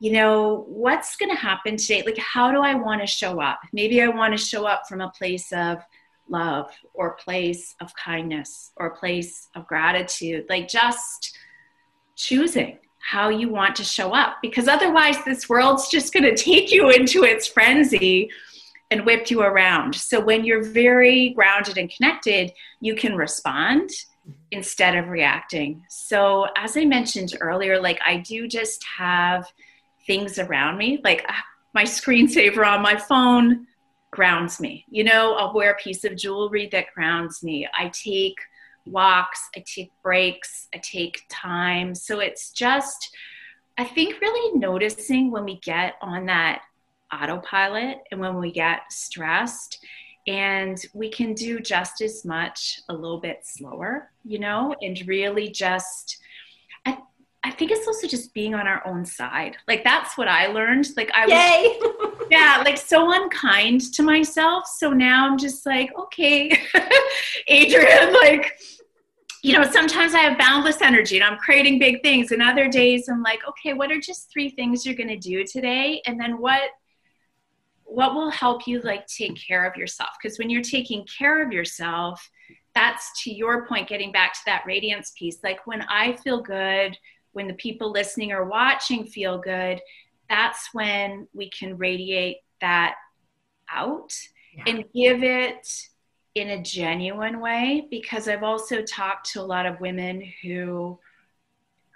you 0.01 0.13
know, 0.13 0.65
what's 0.69 1.17
going 1.17 1.31
to 1.31 1.41
happen 1.41 1.77
today? 1.77 2.03
Like, 2.05 2.19
how 2.19 2.51
do 2.53 2.61
I 2.61 2.75
want 2.75 3.01
to 3.01 3.07
show 3.07 3.41
up? 3.41 3.61
Maybe 3.73 4.03
I 4.03 4.09
want 4.09 4.37
to 4.37 4.45
show 4.45 4.67
up 4.67 4.83
from 4.89 5.01
a 5.01 5.11
place 5.11 5.53
of 5.53 5.79
love 6.29 6.71
or 6.93 7.15
place 7.15 7.75
of 7.81 7.95
kindness 7.97 8.73
or 8.77 8.97
place 8.97 9.49
of 9.55 9.67
gratitude. 9.67 10.47
Like, 10.49 10.69
just 10.69 11.37
choosing 12.17 12.79
how 13.01 13.29
you 13.29 13.51
want 13.51 13.77
to 13.77 13.85
show 13.85 14.15
up 14.15 14.37
because 14.41 14.67
otherwise, 14.67 15.17
this 15.25 15.49
world's 15.49 15.89
just 15.89 16.13
going 16.13 16.25
to 16.25 16.35
take 16.35 16.73
you 16.73 16.91
into 16.91 17.23
its 17.23 17.47
frenzy 17.47 18.31
and 18.91 19.05
whip 19.05 19.31
you 19.31 19.43
around. 19.43 19.95
So 19.95 20.21
when 20.21 20.45
you're 20.45 20.63
very 20.63 21.31
grounded 21.31 21.79
and 21.79 21.91
connected, 21.91 22.53
you 22.81 22.95
can 22.95 23.17
respond 23.17 23.91
instead 24.51 24.95
of 24.97 25.09
reacting. 25.09 25.85
So 25.89 26.47
as 26.57 26.77
I 26.77 26.85
mentioned 26.85 27.35
earlier, 27.41 27.81
like 27.81 28.01
I 28.07 28.19
do 28.19 28.49
just 28.49 28.85
have 28.97 29.47
things 30.07 30.39
around 30.39 30.79
me, 30.79 31.01
like 31.05 31.25
ah, 31.29 31.43
my 31.75 31.85
screensaver 31.85 32.67
on 32.67 32.83
my 32.83 32.97
phone 32.97 33.67
grounds 34.13 34.61
me. 34.61 34.85
You 34.89 35.05
know, 35.05 35.35
I'll 35.35 35.53
wear 35.53 35.73
a 35.73 35.77
piece 35.77 36.05
of 36.05 36.17
jewelry 36.17 36.69
that 36.73 36.87
grounds 36.95 37.43
me. 37.43 37.69
I 37.77 37.89
take 37.89 38.37
walks, 38.87 39.49
I 39.57 39.65
take 39.67 39.91
breaks, 40.03 40.69
I 40.75 40.79
take 40.79 41.23
time. 41.29 41.95
So 41.95 42.21
it's 42.21 42.51
just 42.51 43.11
I 43.77 43.85
think 43.85 44.21
really 44.21 44.57
noticing 44.59 45.31
when 45.31 45.45
we 45.45 45.59
get 45.61 45.95
on 46.01 46.27
that 46.27 46.63
autopilot 47.13 47.99
and 48.11 48.21
when 48.21 48.39
we 48.39 48.53
get 48.53 48.93
stressed 48.93 49.85
and 50.27 50.85
we 50.95 51.11
can 51.11 51.35
do 51.35 51.61
just 51.61 52.01
as 52.01 52.25
much 52.25 52.81
a 52.89 52.95
little 52.95 53.21
bit 53.21 53.41
slower 53.43 54.11
you 54.25 54.39
know 54.39 54.75
and 54.81 55.07
really 55.07 55.51
just 55.51 56.19
I, 56.87 56.99
I 57.43 57.51
think 57.51 57.71
it's 57.71 57.87
also 57.87 58.07
just 58.07 58.33
being 58.33 58.55
on 58.55 58.67
our 58.67 58.85
own 58.87 59.05
side 59.05 59.57
like 59.69 59.85
that's 59.85 60.17
what 60.17 60.29
i 60.29 60.47
learned 60.47 60.89
like 60.97 61.11
i 61.15 61.27
Yay. 61.27 61.79
was 61.79 62.27
yeah 62.31 62.63
like 62.65 62.79
so 62.79 63.13
unkind 63.13 63.93
to 63.93 64.03
myself 64.03 64.67
so 64.67 64.91
now 64.91 65.29
i'm 65.29 65.37
just 65.37 65.67
like 65.67 65.91
okay 65.99 66.51
adrienne 67.51 68.15
like 68.15 68.59
you 69.45 69.53
know, 69.53 69.71
sometimes 69.71 70.15
I 70.15 70.21
have 70.21 70.39
boundless 70.39 70.81
energy 70.81 71.17
and 71.17 71.25
I'm 71.25 71.37
creating 71.37 71.79
big 71.79 72.03
things. 72.03 72.33
And 72.33 72.41
other 72.41 72.67
days 72.67 73.11
I'm 73.11 73.23
like, 73.23 73.41
okay, 73.47 73.75
what 73.75 73.93
are 73.93 74.01
just 74.01 74.33
three 74.33 74.49
things 74.49 74.87
you're 74.87 74.95
going 74.95 75.09
to 75.09 75.19
do 75.19 75.45
today? 75.45 76.01
And 76.07 76.19
then 76.19 76.41
what 76.41 76.71
what 77.85 78.15
will 78.15 78.31
help 78.31 78.67
you 78.67 78.81
like 78.81 79.07
take 79.07 79.37
care 79.37 79.67
of 79.67 79.77
yourself 79.77 80.09
because 80.21 80.39
when 80.39 80.49
you're 80.49 80.63
taking 80.63 81.07
care 81.07 81.47
of 81.47 81.53
yourself 81.53 82.29
that's 82.75 83.23
to 83.23 83.31
your 83.31 83.67
point 83.67 83.87
getting 83.87 84.11
back 84.11 84.33
to 84.33 84.41
that 84.47 84.65
radiance 84.67 85.13
piece 85.17 85.39
like 85.45 85.65
when 85.67 85.83
i 85.83 86.17
feel 86.17 86.41
good 86.41 86.97
when 87.33 87.47
the 87.47 87.55
people 87.55 87.93
listening 87.93 88.33
or 88.33 88.47
watching 88.47 89.05
feel 89.05 89.39
good 89.39 89.81
that's 90.31 90.71
when 90.73 91.29
we 91.35 91.49
can 91.51 91.77
radiate 91.77 92.39
that 92.63 92.95
out 93.71 94.13
yeah. 94.57 94.65
and 94.67 94.85
give 94.95 95.23
it 95.23 95.69
in 96.35 96.51
a 96.51 96.63
genuine 96.63 97.41
way 97.41 97.87
because 97.91 98.29
i've 98.29 98.43
also 98.43 98.83
talked 98.83 99.31
to 99.31 99.41
a 99.41 99.43
lot 99.43 99.67
of 99.67 99.81
women 99.81 100.23
who 100.43 100.99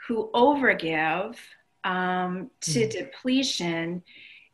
who 0.06 0.30
overgive 0.34 1.36
um, 1.84 2.50
to 2.60 2.86
mm. 2.86 2.90
depletion 2.90 4.02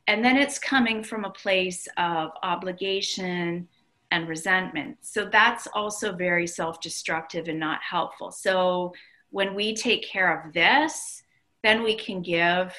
and 0.07 0.25
then 0.25 0.37
it's 0.37 0.59
coming 0.59 1.03
from 1.03 1.25
a 1.25 1.31
place 1.31 1.89
of 1.97 2.31
obligation 2.43 3.69
and 4.15 4.29
resentment. 4.29 4.99
So 5.01 5.25
that's 5.25 5.67
also 5.75 6.13
very 6.13 6.47
self 6.47 6.81
destructive 6.81 7.49
and 7.49 7.59
not 7.59 7.81
helpful. 7.83 8.31
So 8.31 8.93
when 9.31 9.55
we 9.55 9.75
take 9.75 10.07
care 10.07 10.41
of 10.41 10.53
this, 10.53 11.23
then 11.65 11.83
we 11.83 11.97
can 11.97 12.23
give 12.23 12.73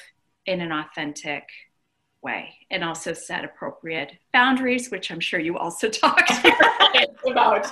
in 0.46 0.62
an 0.62 0.72
authentic 0.72 1.44
way 2.22 2.54
and 2.70 2.82
also 2.82 3.12
set 3.12 3.44
appropriate 3.44 4.12
boundaries, 4.32 4.90
which 4.90 5.10
I'm 5.10 5.20
sure 5.20 5.40
you 5.40 5.56
also 5.56 5.88
talked 5.90 6.32
about. 7.26 7.66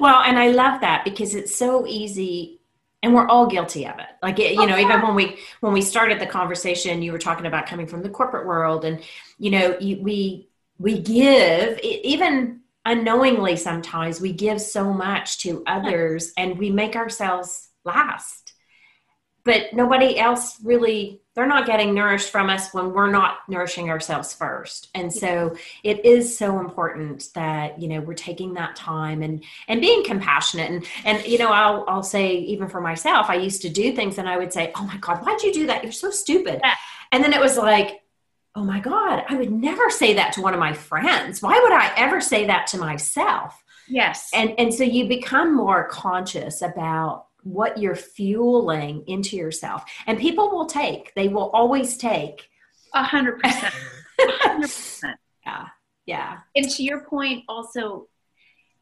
Well, 0.00 0.22
and 0.22 0.38
I 0.38 0.48
love 0.48 0.80
that 0.80 1.04
because 1.04 1.34
it's 1.34 1.54
so 1.54 1.86
easy 1.86 2.60
and 3.02 3.14
we're 3.14 3.28
all 3.28 3.46
guilty 3.46 3.86
of 3.86 3.98
it 3.98 4.06
like 4.22 4.38
it, 4.38 4.54
you 4.54 4.62
oh, 4.62 4.66
know 4.66 4.76
yeah. 4.76 4.86
even 4.86 5.02
when 5.02 5.14
we 5.14 5.38
when 5.60 5.72
we 5.72 5.82
started 5.82 6.18
the 6.18 6.26
conversation 6.26 7.02
you 7.02 7.12
were 7.12 7.18
talking 7.18 7.46
about 7.46 7.66
coming 7.66 7.86
from 7.86 8.02
the 8.02 8.08
corporate 8.08 8.46
world 8.46 8.84
and 8.84 9.00
you 9.38 9.50
know 9.50 9.76
you, 9.78 10.02
we 10.02 10.48
we 10.78 10.98
give 10.98 11.78
even 11.80 12.60
unknowingly 12.84 13.56
sometimes 13.56 14.20
we 14.20 14.32
give 14.32 14.60
so 14.60 14.92
much 14.92 15.38
to 15.38 15.62
others 15.66 16.32
and 16.36 16.58
we 16.58 16.70
make 16.70 16.96
ourselves 16.96 17.68
last 17.84 18.45
but 19.46 19.72
nobody 19.72 20.18
else 20.18 20.58
really 20.62 21.22
they're 21.36 21.46
not 21.46 21.66
getting 21.66 21.94
nourished 21.94 22.30
from 22.30 22.48
us 22.48 22.72
when 22.72 22.92
we're 22.94 23.10
not 23.10 23.40
nourishing 23.46 23.90
ourselves 23.90 24.32
first. 24.32 24.88
And 24.94 25.12
so 25.12 25.54
it 25.84 26.02
is 26.02 26.36
so 26.36 26.58
important 26.58 27.28
that 27.34 27.80
you 27.80 27.88
know 27.88 28.00
we're 28.00 28.14
taking 28.14 28.54
that 28.54 28.74
time 28.74 29.22
and 29.22 29.44
and 29.68 29.80
being 29.80 30.02
compassionate. 30.04 30.70
And 30.70 30.86
and 31.04 31.26
you 31.26 31.38
know 31.38 31.52
i'll 31.52 31.84
i'll 31.88 32.02
say 32.02 32.34
even 32.36 32.68
for 32.68 32.80
myself 32.80 33.30
i 33.30 33.34
used 33.34 33.62
to 33.62 33.68
do 33.68 33.94
things 33.94 34.18
and 34.18 34.28
i 34.28 34.36
would 34.36 34.52
say 34.52 34.72
oh 34.74 34.84
my 34.84 34.96
god 34.96 35.24
why'd 35.24 35.42
you 35.42 35.52
do 35.52 35.66
that? 35.68 35.82
You're 35.82 35.92
so 35.92 36.10
stupid. 36.10 36.60
And 37.12 37.22
then 37.22 37.32
it 37.32 37.40
was 37.40 37.56
like 37.56 38.00
oh 38.54 38.64
my 38.64 38.80
god 38.80 39.24
i 39.28 39.36
would 39.36 39.52
never 39.52 39.90
say 39.90 40.14
that 40.14 40.32
to 40.32 40.42
one 40.42 40.54
of 40.54 40.60
my 40.60 40.72
friends. 40.72 41.40
Why 41.40 41.60
would 41.62 41.72
i 41.72 41.92
ever 41.96 42.20
say 42.20 42.46
that 42.46 42.66
to 42.68 42.78
myself? 42.78 43.62
Yes. 43.88 44.30
And 44.34 44.54
and 44.58 44.74
so 44.74 44.82
you 44.82 45.06
become 45.06 45.54
more 45.54 45.86
conscious 45.86 46.62
about 46.62 47.26
what 47.46 47.78
you're 47.78 47.94
fueling 47.94 49.04
into 49.06 49.36
yourself. 49.36 49.84
And 50.06 50.18
people 50.18 50.50
will 50.50 50.66
take, 50.66 51.14
they 51.14 51.28
will 51.28 51.50
always 51.50 51.96
take. 51.96 52.48
A 52.92 53.04
hundred 53.04 53.40
percent. 53.40 53.74
A 54.20 54.32
hundred 54.48 54.62
percent. 54.62 55.16
Yeah. 55.46 55.66
Yeah. 56.06 56.38
And 56.56 56.68
to 56.70 56.82
your 56.82 57.02
point, 57.02 57.44
also, 57.48 58.08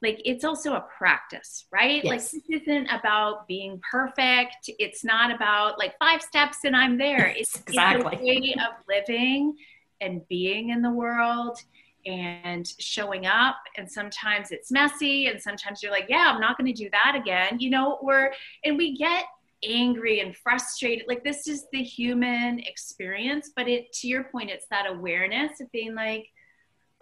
like 0.01 0.19
it's 0.25 0.45
also 0.45 0.73
a 0.73 0.87
practice, 0.97 1.67
right? 1.71 2.03
Yes. 2.03 2.33
Like 2.33 2.43
this 2.49 2.63
isn't 2.63 2.87
about 2.87 3.47
being 3.47 3.83
perfect. 3.91 4.71
It's 4.79 5.05
not 5.05 5.31
about 5.31 5.79
like 5.79 5.99
five 5.99 6.23
steps 6.23 6.59
and 6.65 6.75
I'm 6.75 6.97
there. 6.97 7.27
It's, 7.37 7.55
exactly. 7.55 8.15
it's 8.15 8.23
a 8.23 8.25
way 8.25 8.55
of 8.67 8.83
living 8.89 9.57
and 10.01 10.27
being 10.27 10.71
in 10.71 10.81
the 10.81 10.91
world 10.91 11.59
and 12.07 12.73
showing 12.79 13.27
up 13.27 13.57
and 13.77 13.91
sometimes 13.91 14.51
it's 14.51 14.71
messy 14.71 15.27
and 15.27 15.41
sometimes 15.41 15.83
you're 15.83 15.93
like 15.93 16.07
yeah 16.09 16.31
i'm 16.33 16.41
not 16.41 16.59
going 16.59 16.73
to 16.73 16.83
do 16.83 16.89
that 16.91 17.15
again 17.17 17.59
you 17.59 17.71
know 17.71 17.99
we're 18.03 18.31
and 18.65 18.77
we 18.77 18.97
get 18.97 19.25
angry 19.67 20.21
and 20.21 20.37
frustrated 20.37 21.07
like 21.09 21.25
this 21.25 21.49
is 21.49 21.67
the 21.73 21.83
human 21.83 22.59
experience 22.61 23.51
but 23.57 23.69
it 23.69 23.91
to 23.93 24.07
your 24.07 24.25
point 24.25 24.51
it's 24.51 24.67
that 24.71 24.87
awareness 24.87 25.61
of 25.61 25.71
being 25.73 25.95
like 25.95 26.27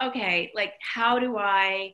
okay 0.01 0.51
like 0.55 0.73
how 0.79 1.19
do 1.19 1.37
i 1.37 1.93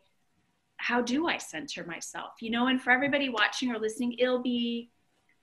how 0.77 1.01
do 1.01 1.27
i 1.27 1.37
center 1.37 1.83
myself? 1.83 2.33
You 2.39 2.51
know 2.51 2.67
and 2.67 2.81
for 2.81 2.91
everybody 2.91 3.29
watching 3.29 3.71
or 3.71 3.79
listening 3.79 4.15
it'll 4.19 4.41
be 4.41 4.91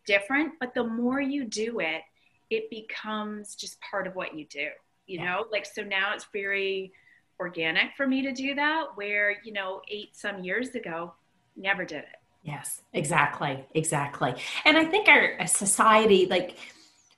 different 0.07 0.53
but 0.61 0.73
the 0.75 0.85
more 0.85 1.21
you 1.21 1.45
do 1.45 1.81
it 1.81 2.03
it 2.49 2.71
becomes 2.71 3.57
just 3.57 3.79
part 3.81 4.07
of 4.07 4.15
what 4.15 4.37
you 4.37 4.47
do 4.47 4.69
you 5.07 5.21
know? 5.21 5.47
Like 5.51 5.67
so 5.67 5.83
now 5.83 6.13
it's 6.15 6.27
very 6.33 6.93
organic 7.41 7.95
for 7.97 8.07
me 8.07 8.23
to 8.23 8.33
do 8.33 8.55
that 8.55 8.87
where 8.95 9.37
you 9.45 9.53
know 9.53 9.81
eight 9.89 10.17
some 10.17 10.43
years 10.43 10.71
ago 10.75 11.13
never 11.57 11.85
did 11.85 11.99
it. 11.99 12.17
Yes 12.43 12.83
exactly 12.93 13.65
exactly. 13.75 14.35
And 14.65 14.77
i 14.77 14.85
think 14.85 15.09
our 15.09 15.47
society 15.47 16.27
like 16.27 16.57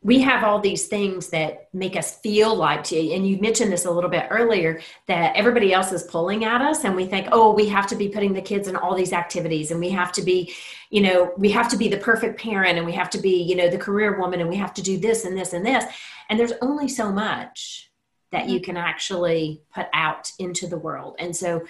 we 0.00 0.20
have 0.20 0.44
all 0.44 0.60
these 0.60 0.86
things 0.86 1.28
that 1.30 1.68
make 1.74 1.96
us 1.96 2.20
feel 2.20 2.54
like 2.54 2.92
and 2.92 3.28
you 3.28 3.38
mentioned 3.40 3.72
this 3.72 3.84
a 3.84 3.90
little 3.90 4.08
bit 4.08 4.28
earlier 4.30 4.80
that 5.06 5.34
everybody 5.34 5.72
else 5.72 5.90
is 5.90 6.04
pulling 6.04 6.44
at 6.44 6.62
us 6.62 6.84
and 6.84 6.94
we 6.94 7.04
think 7.04 7.26
oh 7.32 7.52
we 7.52 7.68
have 7.68 7.86
to 7.88 7.96
be 7.96 8.08
putting 8.08 8.32
the 8.32 8.40
kids 8.40 8.68
in 8.68 8.76
all 8.76 8.94
these 8.94 9.12
activities 9.12 9.72
and 9.72 9.80
we 9.80 9.88
have 9.88 10.12
to 10.12 10.22
be 10.22 10.52
you 10.90 11.00
know 11.00 11.32
we 11.36 11.50
have 11.50 11.68
to 11.68 11.76
be 11.76 11.88
the 11.88 11.96
perfect 11.96 12.40
parent 12.40 12.78
and 12.78 12.86
we 12.86 12.92
have 12.92 13.10
to 13.10 13.18
be 13.18 13.42
you 13.42 13.56
know 13.56 13.68
the 13.68 13.78
career 13.78 14.18
woman 14.18 14.40
and 14.40 14.48
we 14.48 14.56
have 14.56 14.72
to 14.72 14.82
do 14.82 14.98
this 14.98 15.24
and 15.24 15.36
this 15.36 15.52
and 15.52 15.66
this. 15.66 15.84
And 16.28 16.38
there's 16.38 16.52
only 16.60 16.88
so 16.88 17.10
much 17.10 17.87
that 18.30 18.48
you 18.48 18.56
mm-hmm. 18.56 18.64
can 18.64 18.76
actually 18.76 19.62
put 19.74 19.86
out 19.92 20.30
into 20.38 20.66
the 20.66 20.78
world. 20.78 21.16
And 21.18 21.34
so 21.34 21.64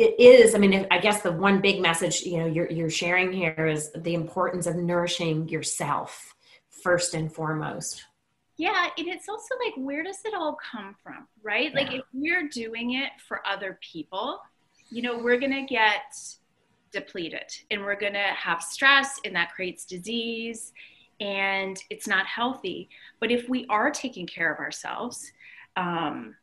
it 0.00 0.18
is 0.18 0.54
i 0.54 0.58
mean 0.58 0.86
i 0.90 0.98
guess 0.98 1.20
the 1.20 1.30
one 1.30 1.60
big 1.60 1.80
message 1.80 2.22
you 2.22 2.38
know 2.38 2.46
you're, 2.46 2.70
you're 2.70 2.90
sharing 2.90 3.32
here 3.32 3.66
is 3.66 3.90
the 3.92 4.14
importance 4.14 4.66
of 4.66 4.76
nourishing 4.76 5.46
yourself 5.48 6.34
first 6.82 7.12
and 7.14 7.32
foremost 7.32 8.04
yeah 8.56 8.88
and 8.96 9.08
it's 9.08 9.28
also 9.28 9.54
like 9.64 9.74
where 9.76 10.02
does 10.02 10.18
it 10.24 10.32
all 10.32 10.56
come 10.72 10.96
from 11.02 11.26
right 11.42 11.72
yeah. 11.72 11.80
like 11.80 11.92
if 11.92 12.02
we're 12.14 12.48
doing 12.48 12.94
it 12.94 13.10
for 13.28 13.46
other 13.46 13.78
people 13.82 14.40
you 14.90 15.02
know 15.02 15.18
we're 15.18 15.38
gonna 15.38 15.66
get 15.66 16.14
depleted 16.92 17.52
and 17.70 17.82
we're 17.82 17.98
gonna 17.98 18.32
have 18.34 18.62
stress 18.62 19.20
and 19.26 19.36
that 19.36 19.52
creates 19.52 19.84
disease 19.84 20.72
and 21.20 21.82
it's 21.90 22.08
not 22.08 22.24
healthy 22.24 22.88
but 23.20 23.30
if 23.30 23.48
we 23.50 23.66
are 23.68 23.90
taking 23.90 24.26
care 24.26 24.50
of 24.50 24.58
ourselves 24.58 25.30
um, 25.80 26.36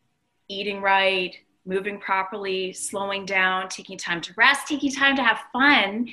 eating 0.50 0.82
right 0.82 1.36
moving 1.68 2.00
properly, 2.00 2.72
slowing 2.72 3.26
down, 3.26 3.68
taking 3.70 3.98
time 3.98 4.22
to 4.22 4.34
rest, 4.38 4.68
taking 4.68 4.92
time 4.92 5.16
to 5.18 5.24
have 5.24 5.42
fun, 5.52 6.08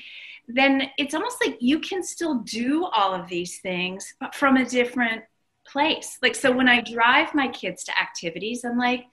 then 0.48 0.82
it's 0.98 1.14
almost 1.14 1.38
like 1.42 1.56
you 1.60 1.78
can 1.78 2.02
still 2.02 2.40
do 2.40 2.84
all 2.86 3.14
of 3.14 3.28
these 3.28 3.60
things, 3.60 4.14
but 4.20 4.34
from 4.34 4.56
a 4.56 4.64
different 4.64 5.22
place. 5.66 6.18
Like, 6.20 6.34
so 6.34 6.52
when 6.52 6.68
I 6.68 6.82
drive 6.82 7.34
my 7.34 7.48
kids 7.48 7.84
to 7.84 7.98
activities, 7.98 8.64
I'm 8.64 8.76
like, 8.76 9.04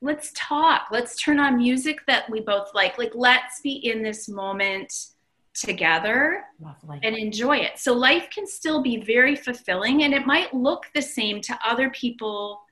let's 0.00 0.32
talk. 0.34 0.86
Let's 0.90 1.16
turn 1.16 1.38
on 1.40 1.58
music 1.58 2.06
that 2.06 2.30
we 2.30 2.40
both 2.40 2.70
like. 2.72 2.96
Like, 2.96 3.12
let's 3.14 3.60
be 3.60 3.72
in 3.72 4.02
this 4.02 4.28
moment 4.28 4.94
together 5.52 6.44
Lovely. 6.60 7.00
and 7.02 7.16
enjoy 7.16 7.58
it. 7.58 7.78
So, 7.78 7.92
life 7.92 8.28
can 8.32 8.46
still 8.46 8.82
be 8.82 9.02
very 9.02 9.36
fulfilling 9.36 10.04
and 10.04 10.14
it 10.14 10.26
might 10.26 10.54
look 10.54 10.86
the 10.94 11.02
same 11.02 11.42
to 11.42 11.58
other 11.62 11.90
people 11.90 12.62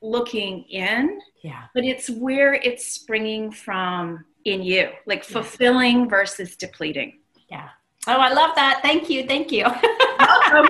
looking 0.00 0.62
in 0.64 1.20
yeah. 1.42 1.64
but 1.74 1.84
it's 1.84 2.08
where 2.08 2.54
it's 2.54 2.86
springing 2.86 3.50
from 3.50 4.24
in 4.44 4.62
you 4.62 4.88
like 5.06 5.24
fulfilling 5.24 6.08
versus 6.08 6.56
depleting. 6.56 7.18
Yeah. 7.50 7.68
Oh 8.06 8.16
i 8.16 8.32
love 8.32 8.54
that. 8.54 8.80
Thank 8.82 9.10
you. 9.10 9.26
Thank 9.26 9.52
you. 9.52 9.66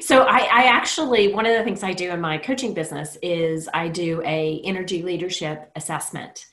So 0.00 0.22
I, 0.22 0.38
I, 0.52 0.64
actually 0.64 1.32
one 1.32 1.46
of 1.46 1.56
the 1.56 1.64
things 1.64 1.82
i 1.82 1.92
do 1.92 2.10
in 2.10 2.20
my 2.20 2.38
coaching 2.38 2.74
business 2.74 3.18
is 3.22 3.68
i 3.74 3.88
do 3.88 4.22
a 4.24 4.60
energy 4.64 5.02
leadership 5.02 5.70
assessment. 5.74 6.46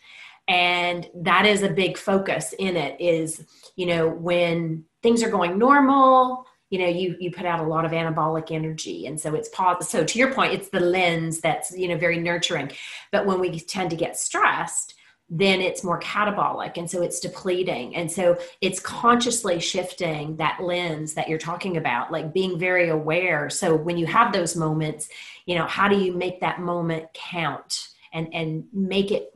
And 0.47 1.07
that 1.13 1.45
is 1.45 1.61
a 1.61 1.69
big 1.69 1.97
focus 1.97 2.53
in 2.57 2.75
it 2.75 2.99
is 2.99 3.45
you 3.75 3.85
know 3.85 4.09
when 4.09 4.85
things 5.03 5.21
are 5.21 5.29
going 5.29 5.59
normal 5.59 6.45
you 6.69 6.79
know 6.79 6.87
you 6.87 7.15
you 7.19 7.31
put 7.31 7.45
out 7.45 7.59
a 7.59 7.67
lot 7.67 7.85
of 7.85 7.91
anabolic 7.91 8.51
energy. 8.51 9.07
And 9.07 9.19
so 9.19 9.35
it's 9.35 9.49
positive 9.49 9.87
so 9.87 10.03
to 10.03 10.19
your 10.19 10.33
point 10.33 10.53
it's 10.53 10.69
the 10.69 10.79
lens 10.79 11.39
that's 11.39 11.75
you 11.77 11.87
know 11.87 11.97
very 11.97 12.19
nurturing. 12.19 12.71
But 13.11 13.25
when 13.25 13.39
we 13.39 13.59
tend 13.59 13.89
to 13.91 13.95
get 13.95 14.17
stressed 14.17 14.95
then 15.31 15.61
it's 15.61 15.83
more 15.83 15.99
catabolic. 15.99 16.77
And 16.77 16.89
so 16.89 17.03
it's 17.03 17.19
depleting. 17.19 17.95
And 17.95 18.11
so 18.11 18.35
it's 18.61 18.79
consciously 18.79 19.59
shifting 19.59 20.37
that 20.37 20.57
lens 20.59 21.13
that 21.13 21.29
you're 21.29 21.37
talking 21.37 21.77
about 21.77 22.11
like 22.11 22.33
being 22.33 22.57
very 22.57 22.89
aware. 22.89 23.47
So 23.47 23.75
when 23.75 23.95
you 23.95 24.07
have 24.07 24.33
those 24.33 24.55
moments 24.55 25.07
you 25.49 25.55
know 25.55 25.65
how 25.65 25.87
do 25.87 25.97
you 25.97 26.13
make 26.13 26.39
that 26.41 26.61
moment 26.61 27.05
count 27.13 27.87
and 28.13 28.31
and 28.35 28.65
make 28.71 29.09
it 29.09 29.33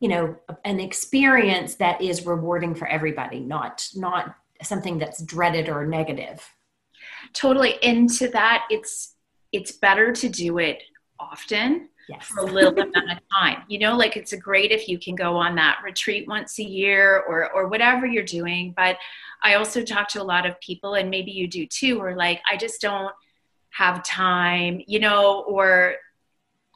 you 0.00 0.08
know 0.08 0.34
an 0.64 0.80
experience 0.80 1.76
that 1.76 2.02
is 2.02 2.26
rewarding 2.26 2.74
for 2.74 2.88
everybody 2.88 3.38
not 3.38 3.88
not 3.94 4.34
something 4.60 4.98
that's 4.98 5.22
dreaded 5.22 5.68
or 5.68 5.86
negative 5.86 6.44
totally 7.36 7.76
into 7.82 8.28
that. 8.28 8.66
It's 8.70 9.14
it's 9.52 9.72
better 9.72 10.12
to 10.12 10.28
do 10.28 10.58
it 10.58 10.82
often 11.18 11.88
yes. 12.08 12.26
for 12.26 12.40
a 12.40 12.46
little 12.46 12.72
amount 12.72 13.10
of 13.10 13.18
time. 13.32 13.62
You 13.68 13.78
know 13.78 13.96
like 13.96 14.16
it's 14.16 14.32
a 14.32 14.36
great 14.36 14.70
if 14.70 14.88
you 14.88 14.98
can 14.98 15.14
go 15.14 15.36
on 15.36 15.54
that 15.56 15.78
retreat 15.84 16.26
once 16.28 16.58
a 16.58 16.64
year 16.64 17.22
or 17.28 17.50
or 17.52 17.68
whatever 17.68 18.06
you're 18.06 18.24
doing. 18.24 18.74
But 18.76 18.96
i 19.42 19.54
also 19.54 19.82
talk 19.82 20.08
to 20.08 20.22
a 20.22 20.24
lot 20.24 20.46
of 20.46 20.58
people 20.60 20.94
and 20.94 21.10
maybe 21.10 21.30
you 21.30 21.46
do 21.46 21.66
too 21.66 21.98
or 22.00 22.16
like 22.16 22.40
i 22.50 22.56
just 22.56 22.80
don't 22.80 23.12
have 23.68 24.02
time 24.02 24.80
you 24.86 24.98
know 24.98 25.42
or 25.42 25.96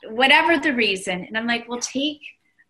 whatever 0.09 0.58
the 0.58 0.75
reason. 0.75 1.25
And 1.25 1.37
i'm 1.37 1.47
like 1.47 1.69
well 1.69 1.80
take 1.80 2.21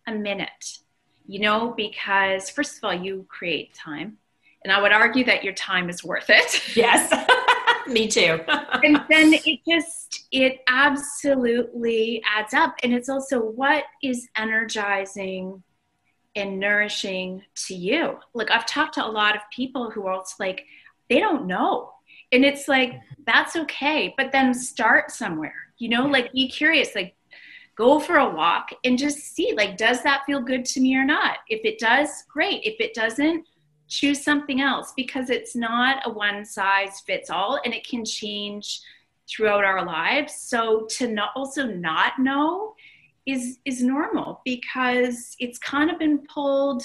a 0.07 0.11
minute 0.11 0.79
you 1.27 1.39
know 1.39 1.73
because 1.75 2.49
first 2.49 2.77
of 2.77 2.83
all 2.83 2.93
you 2.93 3.25
create 3.29 3.73
time. 3.73 4.17
And 4.63 4.71
i 4.71 4.81
would 4.81 4.91
argue 4.91 5.25
that 5.25 5.43
your 5.43 5.53
time 5.53 5.89
is 5.89 6.03
worth 6.03 6.29
it. 6.29 6.75
Yes 6.75 7.11
Me 7.87 8.07
too. 8.07 8.39
and 8.83 9.01
then 9.09 9.33
it 9.33 9.59
just, 9.67 10.27
it 10.31 10.61
absolutely 10.67 12.23
adds 12.29 12.53
up. 12.53 12.75
And 12.83 12.93
it's 12.93 13.09
also 13.09 13.39
what 13.39 13.83
is 14.03 14.27
energizing 14.35 15.63
and 16.35 16.59
nourishing 16.59 17.43
to 17.67 17.75
you. 17.75 18.17
Like 18.33 18.51
I've 18.51 18.65
talked 18.65 18.95
to 18.95 19.05
a 19.05 19.07
lot 19.07 19.35
of 19.35 19.41
people 19.53 19.89
who 19.89 20.07
are 20.07 20.13
also 20.13 20.35
like, 20.39 20.65
they 21.09 21.19
don't 21.19 21.47
know. 21.47 21.91
And 22.31 22.45
it's 22.45 22.67
like, 22.67 22.93
that's 23.25 23.55
okay. 23.55 24.13
But 24.17 24.31
then 24.31 24.53
start 24.53 25.11
somewhere, 25.11 25.55
you 25.77 25.89
know, 25.89 26.05
like 26.05 26.31
be 26.31 26.49
curious, 26.49 26.95
like 26.95 27.15
go 27.75 27.99
for 27.99 28.17
a 28.17 28.29
walk 28.29 28.69
and 28.83 28.97
just 28.97 29.17
see, 29.17 29.53
like, 29.55 29.77
does 29.77 30.03
that 30.03 30.23
feel 30.25 30.41
good 30.41 30.65
to 30.65 30.79
me 30.79 30.95
or 30.95 31.03
not? 31.03 31.39
If 31.49 31.65
it 31.65 31.79
does, 31.79 32.09
great. 32.29 32.63
If 32.63 32.79
it 32.79 32.93
doesn't, 32.93 33.45
choose 33.91 34.23
something 34.23 34.61
else 34.61 34.93
because 34.95 35.29
it's 35.29 35.53
not 35.53 36.01
a 36.05 36.09
one 36.09 36.45
size 36.45 37.01
fits 37.01 37.29
all 37.29 37.59
and 37.65 37.73
it 37.73 37.85
can 37.85 38.05
change 38.05 38.79
throughout 39.29 39.65
our 39.65 39.85
lives. 39.85 40.33
So 40.35 40.87
to 40.97 41.07
not 41.07 41.31
also 41.35 41.65
not 41.65 42.17
know 42.17 42.73
is 43.27 43.59
is 43.65 43.83
normal 43.83 44.41
because 44.45 45.35
it's 45.39 45.59
kind 45.59 45.91
of 45.91 45.99
been 45.99 46.19
pulled 46.19 46.83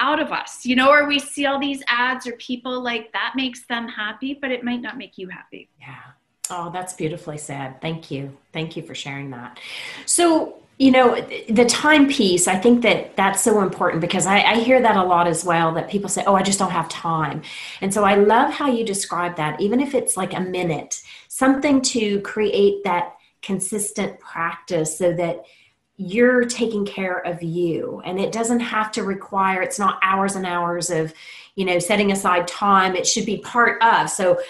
out 0.00 0.20
of 0.20 0.32
us. 0.32 0.66
You 0.66 0.74
know 0.74 0.90
or 0.90 1.06
we 1.06 1.20
see 1.20 1.46
all 1.46 1.60
these 1.60 1.82
ads 1.86 2.26
or 2.26 2.32
people 2.32 2.82
like 2.82 3.12
that 3.12 3.34
makes 3.36 3.64
them 3.66 3.86
happy 3.86 4.34
but 4.34 4.50
it 4.50 4.64
might 4.64 4.82
not 4.82 4.98
make 4.98 5.16
you 5.16 5.28
happy. 5.28 5.70
Yeah. 5.80 5.94
Oh 6.50 6.70
that's 6.72 6.92
beautifully 6.92 7.38
said. 7.38 7.80
Thank 7.80 8.10
you. 8.10 8.36
Thank 8.52 8.76
you 8.76 8.82
for 8.82 8.96
sharing 8.96 9.30
that. 9.30 9.60
So 10.06 10.58
you 10.78 10.90
know 10.90 11.20
the 11.48 11.64
time 11.66 12.08
piece 12.08 12.48
i 12.48 12.56
think 12.56 12.82
that 12.82 13.14
that's 13.16 13.42
so 13.42 13.60
important 13.60 14.00
because 14.00 14.26
I, 14.26 14.40
I, 14.40 14.54
hear 14.60 14.80
that 14.80 14.96
a 14.96 15.04
lot 15.04 15.28
as 15.28 15.44
well 15.44 15.72
that 15.74 15.90
people 15.90 16.08
say 16.08 16.24
oh 16.26 16.34
i 16.34 16.42
just 16.42 16.58
don't 16.58 16.70
have 16.70 16.88
time. 16.88 17.42
And 17.80 17.92
so 17.92 18.04
i 18.04 18.14
love 18.14 18.52
how 18.52 18.70
you 18.70 18.84
describe 18.84 19.36
that 19.36 19.60
even 19.60 19.80
if 19.80 19.94
it's 19.94 20.16
like 20.16 20.34
a 20.34 20.40
minute 20.40 21.02
something 21.28 21.80
to 21.82 22.20
create 22.20 22.84
that 22.84 23.14
consistent 23.42 24.18
practice 24.20 24.96
so 24.96 25.12
that 25.12 25.44
you're 25.96 26.44
taking 26.44 26.84
care 26.84 27.18
of 27.18 27.42
you. 27.42 28.02
And 28.04 28.18
it 28.18 28.32
doesn't 28.32 28.60
have 28.60 28.90
to 28.92 29.02
require 29.02 29.62
it's 29.62 29.78
not 29.78 29.98
hours 30.02 30.36
and 30.36 30.46
hours 30.46 30.90
of 30.90 31.12
you 31.54 31.64
know 31.64 31.78
setting 31.78 32.12
aside 32.12 32.48
time. 32.48 32.96
It 32.96 33.06
should 33.06 33.26
be 33.26 33.38
part 33.38 33.82
of. 33.82 34.08
So 34.08 34.40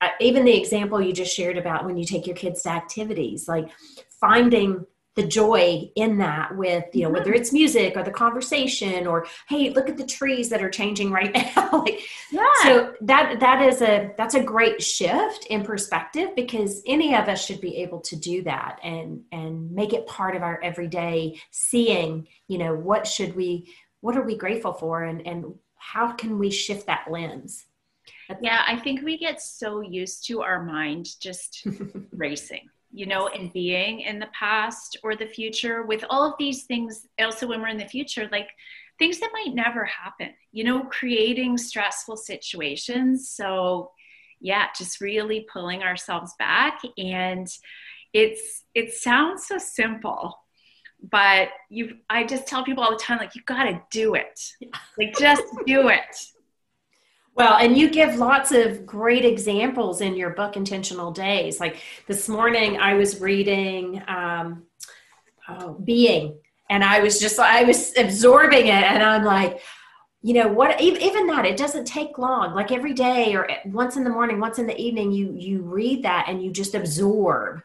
uh, 0.00 0.08
even 0.20 0.44
the 0.44 0.56
example 0.56 1.00
you 1.00 1.12
just 1.12 1.34
shared 1.34 1.58
about 1.58 1.84
when 1.84 1.96
you 1.96 2.04
take 2.04 2.26
your 2.26 2.36
kids 2.36 2.62
to 2.62 2.70
activities 2.70 3.48
like 3.48 3.68
finding 4.20 4.86
the 5.14 5.26
joy 5.26 5.90
in 5.94 6.18
that 6.18 6.56
with 6.56 6.84
you 6.94 7.02
know 7.02 7.08
mm-hmm. 7.08 7.18
whether 7.18 7.32
it's 7.32 7.52
music 7.52 7.96
or 7.96 8.02
the 8.02 8.10
conversation 8.10 9.06
or 9.06 9.26
hey 9.48 9.70
look 9.70 9.88
at 9.88 9.96
the 9.96 10.06
trees 10.06 10.48
that 10.48 10.62
are 10.62 10.70
changing 10.70 11.10
right 11.10 11.34
now 11.56 11.68
like 11.84 12.00
yeah. 12.30 12.44
so 12.62 12.94
that 13.00 13.38
that 13.40 13.62
is 13.62 13.82
a 13.82 14.12
that's 14.16 14.34
a 14.34 14.42
great 14.42 14.82
shift 14.82 15.46
in 15.46 15.62
perspective 15.62 16.30
because 16.34 16.82
any 16.86 17.14
of 17.14 17.28
us 17.28 17.44
should 17.44 17.60
be 17.60 17.76
able 17.76 18.00
to 18.00 18.16
do 18.16 18.42
that 18.42 18.78
and 18.82 19.22
and 19.32 19.70
make 19.70 19.92
it 19.92 20.06
part 20.06 20.34
of 20.34 20.42
our 20.42 20.60
everyday 20.62 21.38
seeing 21.50 22.26
you 22.48 22.58
know 22.58 22.74
what 22.74 23.06
should 23.06 23.36
we 23.36 23.68
what 24.00 24.16
are 24.16 24.22
we 24.22 24.36
grateful 24.36 24.72
for 24.72 25.04
and 25.04 25.26
and 25.26 25.44
how 25.76 26.12
can 26.12 26.38
we 26.38 26.50
shift 26.50 26.86
that 26.86 27.04
lens 27.10 27.66
yeah 28.40 28.62
i 28.66 28.76
think 28.76 29.02
we 29.02 29.18
get 29.18 29.42
so 29.42 29.80
used 29.80 30.26
to 30.26 30.40
our 30.40 30.62
mind 30.64 31.06
just 31.20 31.66
racing 32.12 32.68
you 32.92 33.06
know, 33.06 33.28
in 33.28 33.48
being 33.48 34.00
in 34.00 34.18
the 34.18 34.28
past 34.38 34.98
or 35.02 35.16
the 35.16 35.26
future 35.26 35.82
with 35.84 36.04
all 36.10 36.24
of 36.24 36.34
these 36.38 36.64
things. 36.64 37.06
Also, 37.18 37.46
when 37.46 37.60
we're 37.60 37.68
in 37.68 37.78
the 37.78 37.86
future, 37.86 38.28
like 38.30 38.48
things 38.98 39.18
that 39.20 39.30
might 39.32 39.54
never 39.54 39.84
happen, 39.84 40.30
you 40.52 40.62
know, 40.62 40.84
creating 40.84 41.56
stressful 41.56 42.16
situations. 42.16 43.30
So, 43.30 43.90
yeah, 44.40 44.66
just 44.76 45.00
really 45.00 45.46
pulling 45.52 45.82
ourselves 45.82 46.34
back. 46.38 46.80
And 46.98 47.48
it's, 48.12 48.64
it 48.74 48.92
sounds 48.92 49.46
so 49.46 49.56
simple, 49.58 50.38
but 51.10 51.48
you, 51.70 51.96
I 52.10 52.24
just 52.24 52.46
tell 52.46 52.62
people 52.64 52.84
all 52.84 52.90
the 52.90 53.02
time, 53.02 53.18
like, 53.18 53.34
you 53.34 53.42
got 53.46 53.64
to 53.64 53.80
do 53.90 54.14
it. 54.14 54.38
Like, 54.98 55.16
just 55.18 55.42
do 55.66 55.88
it. 55.88 56.16
Well, 57.34 57.56
and 57.56 57.76
you 57.76 57.88
give 57.88 58.16
lots 58.16 58.52
of 58.52 58.84
great 58.84 59.24
examples 59.24 60.00
in 60.02 60.16
your 60.16 60.30
book, 60.30 60.56
Intentional 60.56 61.10
Days. 61.10 61.60
Like 61.60 61.78
this 62.06 62.28
morning, 62.28 62.78
I 62.78 62.94
was 62.94 63.20
reading 63.20 64.02
um, 64.06 64.64
oh, 65.48 65.74
Being, 65.82 66.38
and 66.68 66.84
I 66.84 67.00
was 67.00 67.18
just, 67.18 67.38
I 67.38 67.62
was 67.64 67.96
absorbing 67.96 68.66
it, 68.66 68.84
and 68.84 69.02
I'm 69.02 69.24
like, 69.24 69.60
you 70.24 70.34
know 70.34 70.46
what 70.46 70.80
even 70.80 71.26
that 71.26 71.44
it 71.44 71.56
doesn't 71.56 71.84
take 71.84 72.16
long 72.16 72.54
like 72.54 72.70
every 72.70 72.94
day 72.94 73.34
or 73.34 73.48
once 73.66 73.96
in 73.96 74.04
the 74.04 74.10
morning 74.10 74.38
once 74.38 74.60
in 74.60 74.68
the 74.68 74.80
evening 74.80 75.10
you 75.10 75.34
you 75.36 75.62
read 75.62 76.04
that 76.04 76.26
and 76.28 76.42
you 76.42 76.52
just 76.52 76.76
absorb 76.76 77.60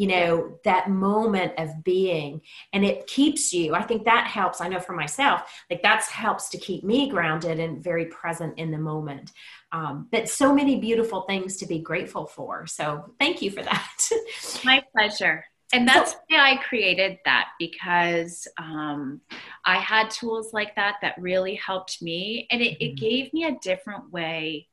you 0.00 0.06
know 0.06 0.58
that 0.64 0.88
moment 0.88 1.52
of 1.58 1.84
being 1.84 2.40
and 2.72 2.86
it 2.86 3.06
keeps 3.06 3.52
you. 3.52 3.74
I 3.74 3.82
think 3.82 4.04
that 4.04 4.26
helps 4.26 4.62
i 4.62 4.66
know 4.66 4.80
for 4.80 4.94
myself 4.94 5.38
like 5.68 5.82
that 5.82 6.02
helps 6.04 6.48
to 6.50 6.58
keep 6.58 6.82
me 6.84 7.10
grounded 7.10 7.60
and 7.60 7.84
very 7.84 8.06
present 8.06 8.58
in 8.58 8.70
the 8.70 8.78
moment. 8.78 9.32
Um, 9.72 10.08
but 10.10 10.28
so 10.28 10.54
many 10.54 10.80
beautiful 10.80 11.22
things 11.22 11.58
to 11.58 11.66
be 11.66 11.80
grateful 11.80 12.26
for. 12.26 12.66
So 12.66 13.12
thank 13.18 13.42
you 13.42 13.50
for 13.50 13.62
that. 13.62 14.08
My 14.64 14.82
pleasure. 14.96 15.44
And 15.72 15.86
that's 15.86 16.12
so, 16.12 16.18
why 16.28 16.52
I 16.52 16.56
created 16.56 17.18
that 17.26 17.48
because 17.58 18.48
um, 18.58 19.20
I 19.66 19.76
had 19.76 20.10
tools 20.10 20.54
like 20.54 20.74
that 20.76 20.96
that 21.02 21.14
really 21.18 21.54
helped 21.54 22.02
me, 22.02 22.48
and 22.50 22.60
it, 22.60 22.76
it 22.80 22.96
mm-hmm. 22.96 23.04
gave 23.04 23.32
me 23.32 23.44
a 23.44 23.58
different 23.62 24.10
way 24.10 24.66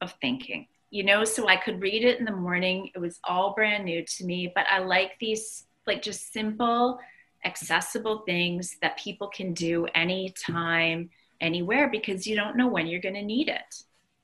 of 0.00 0.14
thinking 0.20 0.68
you 0.90 1.04
know, 1.04 1.24
so 1.24 1.48
I 1.48 1.56
could 1.56 1.82
read 1.82 2.04
it 2.04 2.18
in 2.18 2.24
the 2.24 2.32
morning. 2.32 2.90
It 2.94 2.98
was 2.98 3.18
all 3.24 3.54
brand 3.54 3.84
new 3.84 4.04
to 4.04 4.24
me, 4.24 4.52
but 4.54 4.66
I 4.70 4.78
like 4.78 5.12
these 5.20 5.66
like 5.86 6.02
just 6.02 6.32
simple, 6.32 6.98
accessible 7.44 8.22
things 8.26 8.76
that 8.82 8.98
people 8.98 9.28
can 9.28 9.52
do 9.52 9.86
anytime, 9.94 11.10
anywhere 11.40 11.88
because 11.90 12.26
you 12.26 12.36
don't 12.36 12.56
know 12.56 12.68
when 12.68 12.86
you're 12.86 13.00
going 13.00 13.14
to 13.14 13.22
need 13.22 13.48
it. 13.48 13.74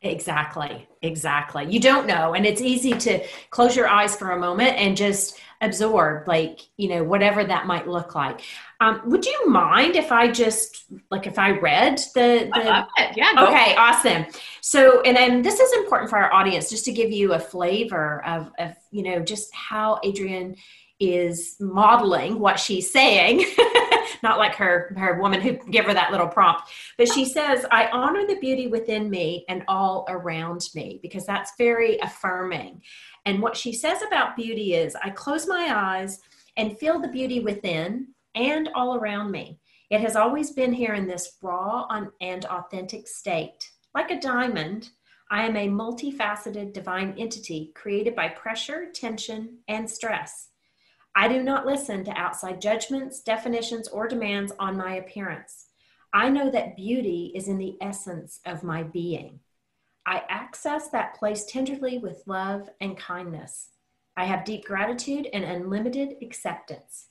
Exactly. 0.03 0.89
Exactly. 1.01 1.67
You 1.67 1.81
don't 1.81 2.07
know. 2.07 2.35
And 2.35 2.45
it's 2.45 2.61
easy 2.61 2.93
to 2.93 3.25
close 3.51 3.77
your 3.77 3.89
eyes 3.89 4.17
for 4.17 4.33
a 4.33 4.39
moment 4.39 4.77
and 4.77 4.97
just 4.97 5.39
absorb, 5.61 6.27
like, 6.27 6.61
you 6.77 6.89
know, 6.89 7.05
whatever 7.05 7.45
that 7.45 7.67
might 7.67 7.87
look 7.87 8.17
like. 8.17 8.41
Um, 8.81 9.01
would 9.07 9.25
you 9.25 9.49
mind 9.49 9.95
if 9.95 10.11
I 10.11 10.29
just, 10.29 10.87
like, 11.11 11.29
if 11.29 11.39
I 11.39 11.53
read 11.53 11.99
the. 12.15 12.51
the... 12.53 12.87
Yeah. 13.15 13.47
Okay. 13.47 13.77
Awesome. 13.77 14.27
So, 14.61 15.03
and 15.03 15.17
then 15.17 15.43
this 15.43 15.61
is 15.61 15.73
important 15.75 16.11
for 16.11 16.19
our 16.19 16.33
audience 16.33 16.69
just 16.69 16.85
to 16.87 16.93
give 16.93 17.13
you 17.13 17.35
a 17.35 17.39
flavor 17.39 18.25
of, 18.27 18.51
of 18.59 18.75
you 18.91 19.05
know, 19.05 19.21
just 19.21 19.55
how 19.55 20.01
Adrienne 20.05 20.57
is 20.99 21.57
modeling 21.61 22.41
what 22.41 22.59
she's 22.59 22.91
saying. 22.91 23.45
not 24.23 24.39
like 24.39 24.55
her 24.55 24.95
her 24.97 25.21
woman 25.21 25.41
who 25.41 25.53
gave 25.71 25.85
her 25.85 25.95
that 25.95 26.11
little 26.11 26.29
prompt. 26.29 26.71
But 26.99 27.13
she 27.13 27.25
says 27.25 27.65
i 27.71 27.89
honor 27.89 28.27
the 28.27 28.39
beauty 28.41 28.67
within 28.67 29.11
me 29.11 29.45
and 29.49 29.65
all 29.69 30.07
around 30.09 30.69
me 30.75 30.99
because 31.03 31.27
that's 31.27 31.53
very 31.59 31.99
affirming. 32.01 32.83
And 33.25 33.41
what 33.41 33.57
she 33.57 33.73
says 33.73 34.03
about 34.03 34.37
beauty 34.37 34.75
is 34.75 34.97
i 35.03 35.11
close 35.11 35.47
my 35.47 35.73
eyes 35.75 36.21
and 36.57 36.79
feel 36.79 37.01
the 37.01 37.09
beauty 37.09 37.41
within 37.41 38.09
and 38.35 38.69
all 38.75 38.97
around 38.97 39.31
me. 39.31 39.59
It 39.91 40.01
has 40.01 40.17
always 40.17 40.53
been 40.53 40.73
here 40.73 40.95
in 40.95 41.07
this 41.07 41.37
raw 41.43 41.87
and 42.21 42.45
authentic 42.47 43.07
state. 43.07 43.71
Like 43.95 44.11
a 44.11 44.21
diamond 44.21 44.91
I 45.33 45.47
am 45.47 45.57
a 45.57 45.67
multifaceted 45.67 46.75
divine 46.75 47.15
entity 47.17 47.73
created 47.75 48.15
by 48.15 48.29
pressure, 48.29 48.91
tension, 48.93 49.61
and 49.67 49.89
stress. 49.89 50.49
I 51.15 51.29
do 51.29 51.43
not 51.43 51.67
listen 51.67 52.05
to 52.05 52.19
outside 52.19 52.61
judgments, 52.61 53.21
definitions, 53.21 53.89
or 53.89 54.09
demands 54.09 54.53
on 54.59 54.77
my 54.77 54.95
appearance. 54.95 55.67
I 56.13 56.31
know 56.31 56.51
that 56.51 56.77
beauty 56.77 57.33
is 57.35 57.49
in 57.49 57.59
the 57.59 57.77
essence 57.81 58.41
of 58.47 58.63
my 58.63 58.83
being. 58.83 59.41
I 60.07 60.25
access 60.29 60.89
that 60.89 61.15
place 61.15 61.45
tenderly 61.45 61.99
with 61.99 62.23
love 62.27 62.69
and 62.81 62.97
kindness. 62.97 63.69
I 64.17 64.25
have 64.25 64.45
deep 64.45 64.65
gratitude 64.65 65.29
and 65.33 65.45
unlimited 65.45 66.17
acceptance. 66.23 67.09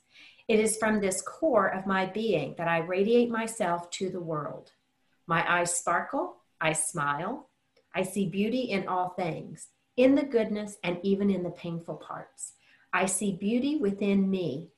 It 0.48 0.60
is 0.60 0.76
from 0.76 1.00
this 1.00 1.22
core 1.22 1.68
of 1.68 1.86
my 1.86 2.06
being 2.06 2.54
that 2.58 2.68
I 2.68 2.78
radiate 2.78 3.30
myself 3.30 3.90
to 3.90 4.10
the 4.10 4.20
world. 4.20 4.72
My 5.26 5.50
eyes 5.50 5.74
sparkle, 5.74 6.36
I 6.60 6.72
smile, 6.72 7.48
I 7.94 8.02
see 8.02 8.28
beauty 8.28 8.62
in 8.62 8.86
all 8.86 9.10
things, 9.10 9.68
in 9.96 10.14
the 10.14 10.24
goodness 10.24 10.76
and 10.82 10.98
even 11.02 11.30
in 11.30 11.42
the 11.42 11.50
painful 11.50 11.96
parts. 11.96 12.54
I 12.92 13.06
see 13.06 13.32
beauty 13.32 13.76
within 13.76 14.28
me 14.30 14.68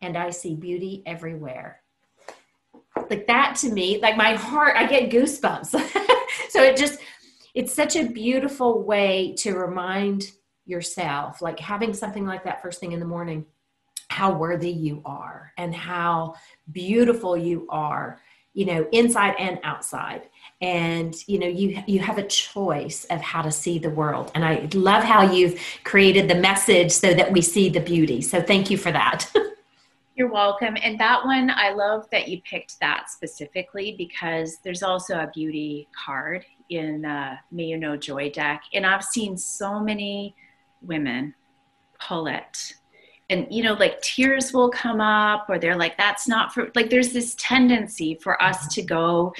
and 0.00 0.16
I 0.16 0.30
see 0.30 0.54
beauty 0.54 1.02
everywhere. 1.06 1.80
Like 3.10 3.26
that 3.26 3.56
to 3.60 3.70
me, 3.70 3.98
like 4.00 4.16
my 4.16 4.34
heart, 4.34 4.76
I 4.76 4.86
get 4.86 5.10
goosebumps. 5.10 5.66
so 6.48 6.62
it 6.62 6.76
just, 6.76 7.00
it's 7.54 7.74
such 7.74 7.96
a 7.96 8.08
beautiful 8.08 8.82
way 8.82 9.34
to 9.38 9.54
remind 9.54 10.30
yourself, 10.66 11.42
like 11.42 11.58
having 11.58 11.92
something 11.92 12.26
like 12.26 12.44
that 12.44 12.62
first 12.62 12.80
thing 12.80 12.92
in 12.92 13.00
the 13.00 13.06
morning, 13.06 13.44
how 14.08 14.32
worthy 14.32 14.70
you 14.70 15.02
are 15.04 15.52
and 15.58 15.74
how 15.74 16.34
beautiful 16.70 17.36
you 17.36 17.66
are, 17.68 18.20
you 18.54 18.64
know, 18.64 18.86
inside 18.92 19.34
and 19.38 19.58
outside. 19.64 20.22
And 20.60 21.14
you 21.26 21.38
know 21.38 21.48
you 21.48 21.82
you 21.86 21.98
have 21.98 22.16
a 22.16 22.26
choice 22.26 23.04
of 23.10 23.20
how 23.20 23.42
to 23.42 23.52
see 23.52 23.78
the 23.78 23.90
world. 23.90 24.30
And 24.34 24.44
i 24.44 24.66
love 24.72 25.02
how 25.04 25.30
you've 25.30 25.60
created 25.82 26.28
the 26.28 26.36
message 26.36 26.92
so 26.92 27.12
that 27.12 27.32
we 27.32 27.42
see 27.42 27.68
the 27.68 27.80
beauty. 27.80 28.22
So 28.22 28.40
thank 28.40 28.70
you 28.70 28.78
for 28.78 28.90
that. 28.92 29.30
You're 30.16 30.30
welcome. 30.30 30.76
And 30.82 30.98
that 31.00 31.24
one 31.24 31.50
i 31.50 31.70
love 31.70 32.08
that 32.12 32.28
you 32.28 32.40
picked 32.42 32.80
that 32.80 33.10
specifically 33.10 33.96
because 33.98 34.58
there's 34.64 34.82
also 34.82 35.18
a 35.18 35.30
beauty 35.34 35.88
card 36.04 36.46
in 36.70 37.04
uh, 37.04 37.36
may 37.50 37.64
you 37.64 37.76
know 37.76 37.96
joy 37.96 38.30
deck. 38.30 38.62
And 38.72 38.86
i've 38.86 39.04
seen 39.04 39.36
so 39.36 39.80
many 39.80 40.34
women 40.80 41.34
pull 42.00 42.26
it 42.26 42.74
and 43.30 43.46
you 43.50 43.62
know 43.62 43.72
like 43.74 44.00
tears 44.02 44.52
will 44.52 44.68
come 44.68 45.00
up 45.00 45.46
or 45.48 45.58
they're 45.58 45.76
like 45.76 45.96
that's 45.96 46.28
not 46.28 46.52
for 46.52 46.70
like 46.74 46.90
there's 46.90 47.12
this 47.12 47.34
tendency 47.38 48.18
for 48.22 48.40
us 48.42 48.66
to 48.74 48.82
go 48.82 49.32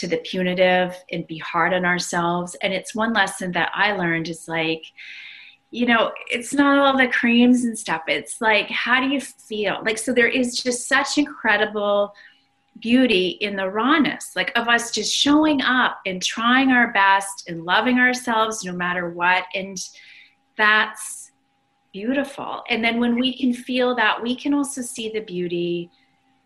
to 0.00 0.06
the 0.06 0.16
punitive 0.18 0.96
and 1.12 1.26
be 1.26 1.38
hard 1.38 1.74
on 1.74 1.84
ourselves. 1.84 2.56
And 2.62 2.72
it's 2.72 2.94
one 2.94 3.12
lesson 3.12 3.52
that 3.52 3.70
I 3.74 3.92
learned 3.92 4.28
is 4.28 4.48
like, 4.48 4.84
you 5.70 5.86
know, 5.86 6.12
it's 6.30 6.54
not 6.54 6.78
all 6.78 6.96
the 6.96 7.06
creams 7.06 7.64
and 7.64 7.78
stuff. 7.78 8.02
It's 8.08 8.40
like, 8.40 8.68
how 8.70 9.00
do 9.00 9.08
you 9.08 9.20
feel? 9.20 9.82
Like, 9.84 9.98
so 9.98 10.12
there 10.12 10.28
is 10.28 10.56
just 10.56 10.88
such 10.88 11.18
incredible 11.18 12.14
beauty 12.80 13.28
in 13.40 13.56
the 13.56 13.68
rawness, 13.68 14.32
like 14.34 14.56
of 14.56 14.68
us 14.68 14.90
just 14.90 15.14
showing 15.14 15.60
up 15.60 16.00
and 16.06 16.22
trying 16.22 16.70
our 16.70 16.92
best 16.92 17.48
and 17.48 17.64
loving 17.64 17.98
ourselves 17.98 18.64
no 18.64 18.72
matter 18.72 19.10
what. 19.10 19.44
And 19.54 19.76
that's 20.56 21.19
beautiful. 21.92 22.62
And 22.68 22.84
then 22.84 23.00
when 23.00 23.14
we 23.14 23.36
can 23.36 23.52
feel 23.52 23.94
that, 23.96 24.22
we 24.22 24.34
can 24.34 24.54
also 24.54 24.82
see 24.82 25.10
the 25.10 25.20
beauty 25.20 25.90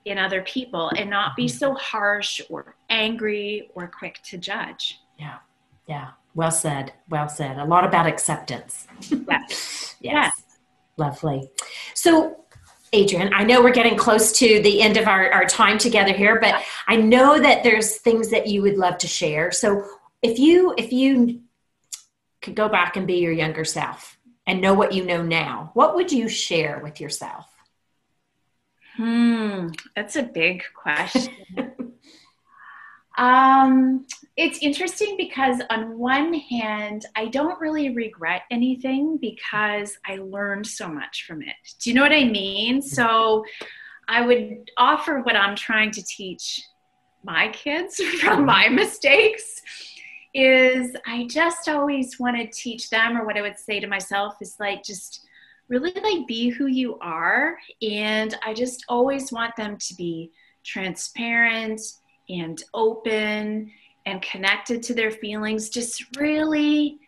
in 0.04 0.18
other 0.18 0.42
people 0.42 0.90
and 0.96 1.08
not 1.08 1.36
be 1.36 1.46
mm-hmm. 1.46 1.56
so 1.56 1.74
harsh 1.74 2.40
or 2.50 2.76
angry 2.90 3.70
or 3.74 3.88
quick 3.88 4.20
to 4.24 4.38
judge. 4.38 5.00
Yeah. 5.18 5.38
Yeah. 5.88 6.10
Well 6.34 6.50
said. 6.50 6.92
Well 7.08 7.28
said. 7.28 7.58
A 7.58 7.64
lot 7.64 7.84
about 7.84 8.06
acceptance. 8.06 8.86
yes. 9.10 9.96
yes. 10.00 10.42
Lovely. 10.96 11.48
So, 11.94 12.44
Adrienne, 12.94 13.32
I 13.34 13.44
know 13.44 13.62
we're 13.62 13.72
getting 13.72 13.96
close 13.96 14.32
to 14.38 14.62
the 14.62 14.80
end 14.80 14.96
of 14.96 15.08
our, 15.08 15.30
our 15.32 15.44
time 15.46 15.78
together 15.78 16.12
here, 16.12 16.38
but 16.40 16.62
I 16.86 16.96
know 16.96 17.40
that 17.40 17.64
there's 17.64 17.96
things 17.98 18.30
that 18.30 18.46
you 18.46 18.62
would 18.62 18.76
love 18.76 18.98
to 18.98 19.08
share. 19.08 19.50
So 19.50 19.84
if 20.22 20.38
you 20.38 20.74
if 20.78 20.92
you 20.92 21.42
could 22.40 22.54
go 22.54 22.68
back 22.68 22.96
and 22.96 23.06
be 23.06 23.14
your 23.14 23.32
younger 23.32 23.64
self 23.64 24.16
and 24.46 24.60
know 24.60 24.74
what 24.74 24.92
you 24.92 25.04
know 25.04 25.22
now, 25.22 25.70
what 25.74 25.94
would 25.94 26.12
you 26.12 26.28
share 26.28 26.80
with 26.82 27.00
yourself? 27.00 27.46
Hmm, 28.96 29.68
that's 29.96 30.16
a 30.16 30.22
big 30.22 30.62
question. 30.74 31.32
um, 33.18 34.06
it's 34.36 34.58
interesting 34.58 35.16
because 35.16 35.62
on 35.70 35.98
one 35.98 36.34
hand, 36.34 37.06
I 37.16 37.26
don't 37.26 37.60
really 37.60 37.90
regret 37.90 38.42
anything 38.50 39.16
because 39.16 39.96
I 40.06 40.16
learned 40.16 40.66
so 40.66 40.88
much 40.88 41.24
from 41.26 41.42
it. 41.42 41.54
Do 41.80 41.90
you 41.90 41.94
know 41.94 42.02
what 42.02 42.12
I 42.12 42.24
mean? 42.24 42.82
So 42.82 43.44
I 44.06 44.20
would 44.24 44.70
offer 44.76 45.20
what 45.20 45.36
I'm 45.36 45.56
trying 45.56 45.90
to 45.92 46.02
teach 46.02 46.60
my 47.24 47.48
kids 47.48 47.96
from 48.20 48.44
my 48.44 48.68
mistakes 48.68 49.62
is 50.34 50.96
I 51.06 51.26
just 51.28 51.68
always 51.68 52.18
want 52.18 52.36
to 52.36 52.46
teach 52.48 52.90
them 52.90 53.16
or 53.16 53.24
what 53.24 53.36
I 53.36 53.42
would 53.42 53.58
say 53.58 53.78
to 53.78 53.86
myself 53.86 54.34
is 54.40 54.56
like 54.58 54.82
just 54.82 55.26
really 55.68 55.92
like 55.92 56.26
be 56.26 56.50
who 56.50 56.66
you 56.66 56.98
are. 56.98 57.56
And 57.80 58.36
I 58.44 58.52
just 58.52 58.84
always 58.88 59.32
want 59.32 59.54
them 59.56 59.76
to 59.78 59.94
be 59.94 60.32
transparent 60.64 61.80
and 62.28 62.62
open 62.74 63.70
and 64.06 64.22
connected 64.22 64.82
to 64.82 64.94
their 64.94 65.10
feelings, 65.10 65.68
just 65.68 66.16
really 66.16 66.98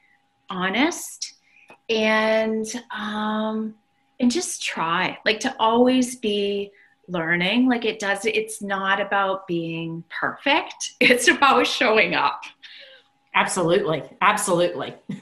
honest. 0.49 1.35
And 1.89 2.67
um, 2.97 3.75
and 4.19 4.31
just 4.31 4.63
try 4.63 5.19
like 5.25 5.41
to 5.41 5.55
always 5.59 6.17
be 6.17 6.73
learning. 7.09 7.69
Like 7.69 7.85
it 7.85 7.99
does 7.99 8.25
it's 8.25 8.63
not 8.63 9.01
about 9.01 9.47
being 9.47 10.05
perfect. 10.09 10.95
It's 11.01 11.29
about 11.29 11.67
showing 11.67 12.15
up 12.15 12.43
Absolutely. 13.37 14.03
Absolutely. 14.23 14.95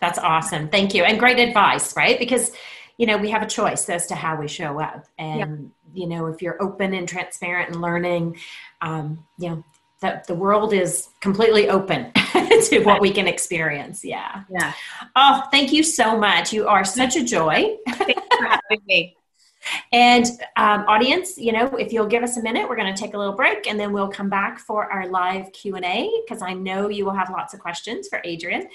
That's 0.00 0.18
awesome. 0.18 0.68
Thank 0.68 0.94
you. 0.94 1.02
And 1.02 1.18
great 1.18 1.38
advice, 1.38 1.96
right? 1.96 2.18
Because, 2.18 2.52
you 2.98 3.06
know, 3.06 3.16
we 3.16 3.30
have 3.30 3.42
a 3.42 3.46
choice 3.46 3.88
as 3.88 4.06
to 4.08 4.14
how 4.14 4.38
we 4.38 4.46
show 4.46 4.78
up. 4.78 5.06
And, 5.18 5.72
yeah. 5.94 6.02
you 6.02 6.06
know, 6.08 6.26
if 6.26 6.42
you're 6.42 6.62
open 6.62 6.92
and 6.92 7.08
transparent 7.08 7.70
and 7.70 7.80
learning, 7.80 8.36
um, 8.82 9.24
you 9.38 9.48
know, 9.48 9.64
that 10.00 10.26
the 10.26 10.34
world 10.34 10.72
is 10.74 11.08
completely 11.20 11.70
open 11.70 12.12
to 12.68 12.82
what 12.84 13.00
we 13.00 13.10
can 13.10 13.26
experience. 13.26 14.04
Yeah. 14.04 14.42
Yeah. 14.50 14.74
Oh, 15.16 15.42
thank 15.50 15.72
you 15.72 15.82
so 15.82 16.16
much. 16.16 16.52
You 16.52 16.68
are 16.68 16.84
such 16.84 17.16
a 17.16 17.24
joy. 17.24 17.76
Thanks 17.88 18.22
for 18.36 18.44
having 18.44 18.80
me. 18.86 19.16
And 19.92 20.26
um, 20.56 20.84
audience, 20.86 21.38
you 21.38 21.52
know, 21.52 21.66
if 21.76 21.92
you'll 21.92 22.06
give 22.06 22.22
us 22.22 22.36
a 22.36 22.42
minute, 22.42 22.68
we're 22.68 22.76
going 22.76 22.92
to 22.92 23.00
take 23.00 23.14
a 23.14 23.18
little 23.18 23.34
break, 23.34 23.66
and 23.66 23.78
then 23.78 23.92
we'll 23.92 24.08
come 24.08 24.28
back 24.28 24.58
for 24.58 24.90
our 24.92 25.08
live 25.08 25.52
Q 25.52 25.76
and 25.76 25.84
A 25.84 26.10
because 26.24 26.42
I 26.42 26.52
know 26.54 26.88
you 26.88 27.04
will 27.04 27.14
have 27.14 27.30
lots 27.30 27.54
of 27.54 27.60
questions 27.60 28.08
for 28.08 28.24
Adrienne, 28.26 28.68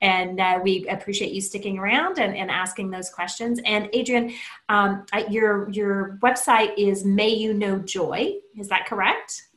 and 0.00 0.40
uh, 0.40 0.60
we 0.62 0.86
appreciate 0.88 1.32
you 1.32 1.40
sticking 1.40 1.78
around 1.78 2.18
and, 2.18 2.36
and 2.36 2.50
asking 2.50 2.90
those 2.90 3.10
questions. 3.10 3.60
And 3.64 3.88
Adrienne, 3.94 4.34
um, 4.68 5.06
your 5.30 5.70
your 5.70 6.18
website 6.22 6.74
is 6.76 7.04
May 7.04 7.30
You 7.30 7.54
Know 7.54 7.78
Joy. 7.78 8.34
Is 8.58 8.68
that 8.68 8.86
correct? 8.86 9.48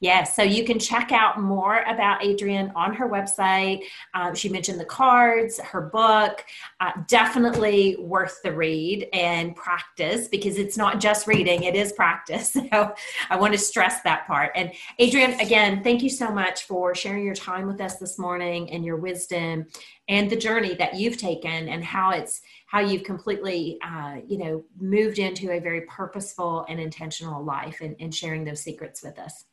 Yes, 0.00 0.36
so 0.36 0.42
you 0.42 0.64
can 0.64 0.78
check 0.78 1.10
out 1.10 1.40
more 1.40 1.80
about 1.82 2.22
Adrienne 2.22 2.70
on 2.76 2.94
her 2.94 3.08
website. 3.08 3.82
Um, 4.12 4.34
she 4.34 4.50
mentioned 4.50 4.78
the 4.78 4.84
cards, 4.84 5.58
her 5.58 5.80
book. 5.80 6.44
Uh, 6.80 6.92
definitely 7.08 7.96
worth 7.98 8.38
the 8.42 8.52
read 8.52 9.08
and 9.14 9.56
practice 9.56 10.28
because 10.28 10.58
it's 10.58 10.76
not 10.76 11.00
just 11.00 11.26
reading, 11.26 11.62
it 11.62 11.74
is 11.74 11.92
practice. 11.92 12.56
So 12.76 12.94
I 13.30 13.36
want 13.36 13.52
to 13.52 13.58
stress 13.58 14.02
that 14.02 14.26
part. 14.26 14.50
And 14.56 14.72
Adrienne, 15.00 15.38
again, 15.40 15.84
thank 15.84 16.02
you 16.02 16.10
so 16.10 16.30
much 16.30 16.64
for 16.64 16.94
sharing 16.94 17.24
your 17.24 17.34
time 17.34 17.66
with 17.66 17.80
us 17.80 17.96
this 17.98 18.18
morning 18.18 18.70
and 18.70 18.84
your 18.84 18.96
wisdom 18.96 19.66
and 20.08 20.28
the 20.28 20.36
journey 20.36 20.74
that 20.74 20.94
you've 20.94 21.16
taken 21.16 21.68
and 21.68 21.84
how 21.84 22.10
it's 22.10 22.40
how 22.66 22.80
you've 22.80 23.04
completely 23.04 23.78
uh, 23.84 24.16
you 24.26 24.38
know 24.38 24.64
moved 24.78 25.18
into 25.18 25.52
a 25.52 25.60
very 25.60 25.82
purposeful 25.82 26.66
and 26.68 26.80
intentional 26.80 27.44
life 27.44 27.80
and, 27.80 27.94
and 28.00 28.14
sharing 28.14 28.44
those 28.44 28.60
secrets 28.60 29.02
with 29.02 29.18
us 29.18 29.44